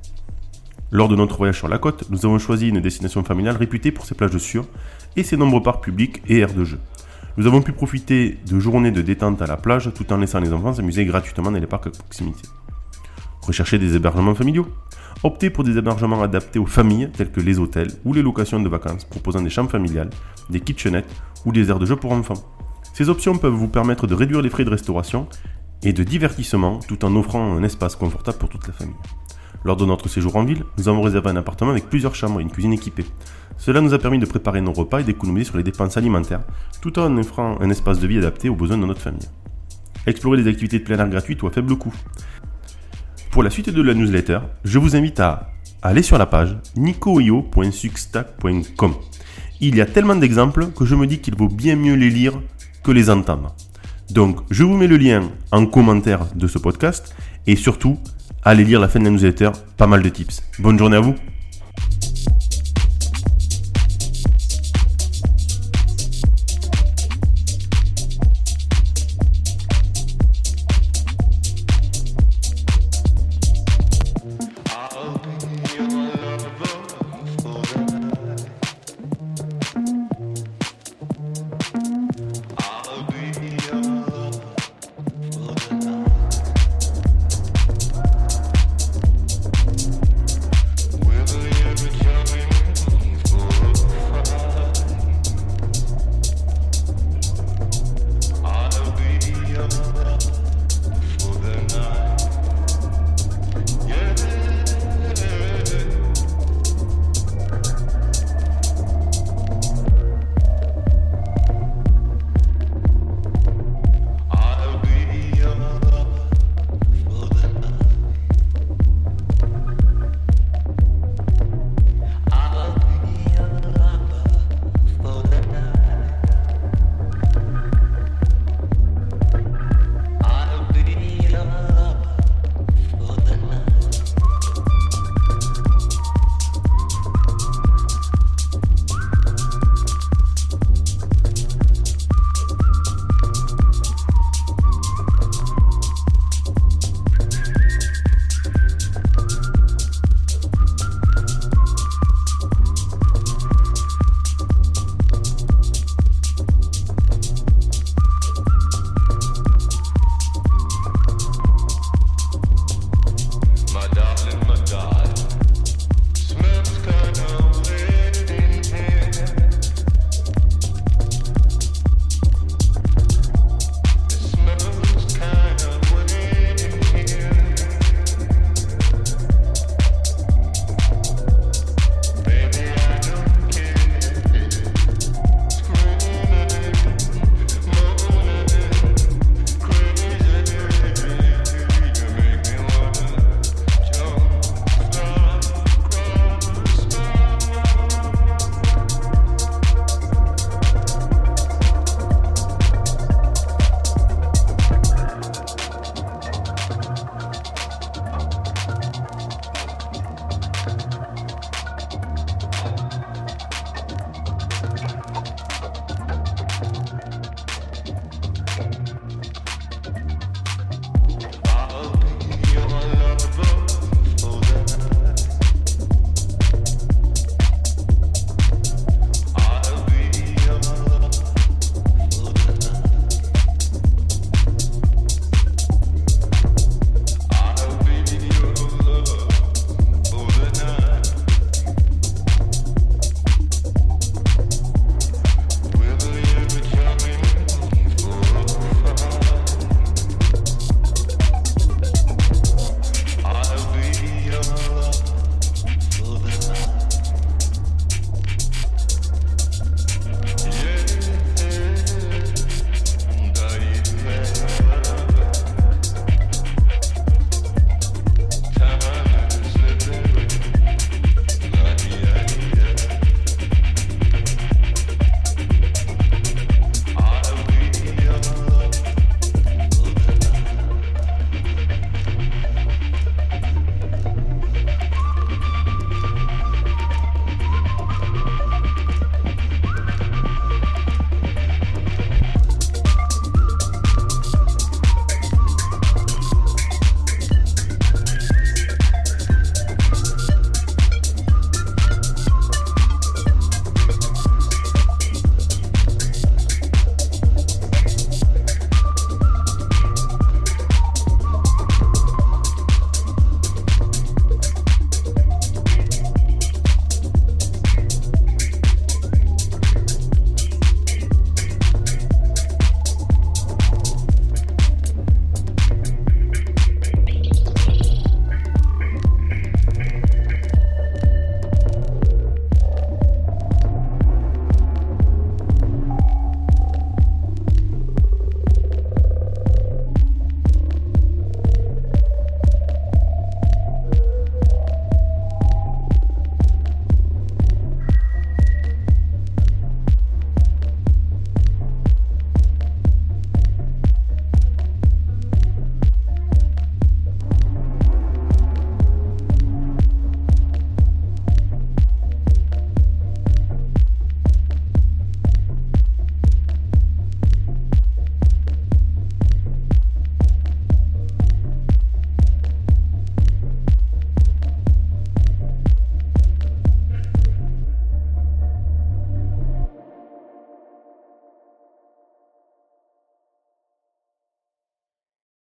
Lors 0.90 1.08
de 1.08 1.16
notre 1.16 1.36
voyage 1.36 1.58
sur 1.58 1.68
la 1.68 1.78
côte, 1.78 2.04
nous 2.10 2.24
avons 2.24 2.38
choisi 2.38 2.68
une 2.68 2.80
destination 2.80 3.22
familiale 3.22 3.56
réputée 3.56 3.92
pour 3.92 4.06
ses 4.06 4.14
plages 4.14 4.38
sûres 4.38 4.66
et 5.16 5.22
ses 5.22 5.36
nombreux 5.36 5.62
parcs 5.62 5.84
publics 5.84 6.22
et 6.28 6.38
aires 6.38 6.54
de 6.54 6.64
jeu. 6.64 6.78
Nous 7.36 7.46
avons 7.46 7.60
pu 7.60 7.72
profiter 7.72 8.38
de 8.46 8.58
journées 8.58 8.90
de 8.90 9.02
détente 9.02 9.42
à 9.42 9.46
la 9.46 9.56
plage 9.56 9.90
tout 9.94 10.10
en 10.12 10.16
laissant 10.16 10.40
les 10.40 10.52
enfants 10.52 10.72
s'amuser 10.72 11.04
gratuitement 11.04 11.50
dans 11.50 11.58
les 11.58 11.66
parcs 11.66 11.88
à 11.88 11.90
proximité. 11.90 12.48
Recherchez 13.42 13.78
des 13.78 13.96
hébergements 13.96 14.34
familiaux 14.34 14.66
Optez 15.24 15.50
pour 15.50 15.64
des 15.64 15.76
hébergements 15.76 16.22
adaptés 16.22 16.60
aux 16.60 16.66
familles, 16.66 17.10
tels 17.10 17.32
que 17.32 17.40
les 17.40 17.58
hôtels 17.58 17.90
ou 18.04 18.12
les 18.12 18.22
locations 18.22 18.60
de 18.60 18.68
vacances, 18.68 19.04
proposant 19.04 19.42
des 19.42 19.50
chambres 19.50 19.70
familiales, 19.70 20.10
des 20.48 20.60
kitchenettes 20.60 21.12
ou 21.44 21.52
des 21.52 21.70
aires 21.70 21.80
de 21.80 21.86
jeu 21.86 21.96
pour 21.96 22.12
enfants. 22.12 22.42
Ces 22.94 23.08
options 23.08 23.36
peuvent 23.36 23.52
vous 23.52 23.68
permettre 23.68 24.06
de 24.06 24.14
réduire 24.14 24.42
les 24.42 24.50
frais 24.50 24.64
de 24.64 24.70
restauration 24.70 25.28
et 25.82 25.92
de 25.92 26.04
divertissement 26.04 26.78
tout 26.86 27.04
en 27.04 27.14
offrant 27.16 27.56
un 27.56 27.62
espace 27.64 27.96
confortable 27.96 28.38
pour 28.38 28.48
toute 28.48 28.66
la 28.68 28.72
famille. 28.72 28.94
Lors 29.68 29.76
de 29.76 29.84
notre 29.84 30.08
séjour 30.08 30.34
en 30.36 30.44
ville, 30.46 30.64
nous 30.78 30.88
avons 30.88 31.02
réservé 31.02 31.28
un 31.28 31.36
appartement 31.36 31.72
avec 31.72 31.90
plusieurs 31.90 32.14
chambres 32.14 32.40
et 32.40 32.42
une 32.42 32.50
cuisine 32.50 32.72
équipée. 32.72 33.04
Cela 33.58 33.82
nous 33.82 33.92
a 33.92 33.98
permis 33.98 34.18
de 34.18 34.24
préparer 34.24 34.62
nos 34.62 34.72
repas 34.72 35.00
et 35.00 35.04
d'économiser 35.04 35.44
sur 35.44 35.58
les 35.58 35.62
dépenses 35.62 35.98
alimentaires, 35.98 36.40
tout 36.80 36.98
en 36.98 37.14
offrant 37.18 37.60
un 37.60 37.68
espace 37.68 38.00
de 38.00 38.06
vie 38.06 38.16
adapté 38.16 38.48
aux 38.48 38.54
besoins 38.54 38.78
de 38.78 38.86
notre 38.86 39.02
famille. 39.02 39.28
Explorer 40.06 40.42
des 40.42 40.48
activités 40.48 40.78
de 40.78 40.84
plein 40.84 40.98
air 40.98 41.10
gratuites 41.10 41.42
ou 41.42 41.48
à 41.48 41.50
faible 41.50 41.76
coût. 41.76 41.92
Pour 43.30 43.42
la 43.42 43.50
suite 43.50 43.68
de 43.68 43.82
la 43.82 43.92
newsletter, 43.92 44.38
je 44.64 44.78
vous 44.78 44.96
invite 44.96 45.20
à 45.20 45.50
aller 45.82 46.02
sur 46.02 46.16
la 46.16 46.24
page 46.24 46.56
nicoio.substack.com. 46.74 48.94
Il 49.60 49.76
y 49.76 49.82
a 49.82 49.86
tellement 49.86 50.16
d'exemples 50.16 50.68
que 50.68 50.86
je 50.86 50.94
me 50.94 51.06
dis 51.06 51.18
qu'il 51.18 51.36
vaut 51.36 51.50
bien 51.50 51.76
mieux 51.76 51.92
les 51.92 52.08
lire 52.08 52.40
que 52.82 52.90
les 52.90 53.10
entendre. 53.10 53.54
Donc, 54.08 54.40
je 54.50 54.64
vous 54.64 54.78
mets 54.78 54.86
le 54.86 54.96
lien 54.96 55.24
en 55.52 55.66
commentaire 55.66 56.24
de 56.34 56.46
ce 56.46 56.58
podcast 56.58 57.14
et 57.46 57.56
surtout, 57.56 57.98
allez 58.44 58.64
lire 58.64 58.80
la 58.80 58.88
fin 58.88 58.98
de 58.98 59.04
la 59.04 59.10
newsletter, 59.10 59.50
pas 59.76 59.86
mal 59.86 60.02
de 60.02 60.08
tips. 60.08 60.42
Bonne 60.58 60.78
journée 60.78 60.96
à 60.96 61.00
vous 61.00 61.14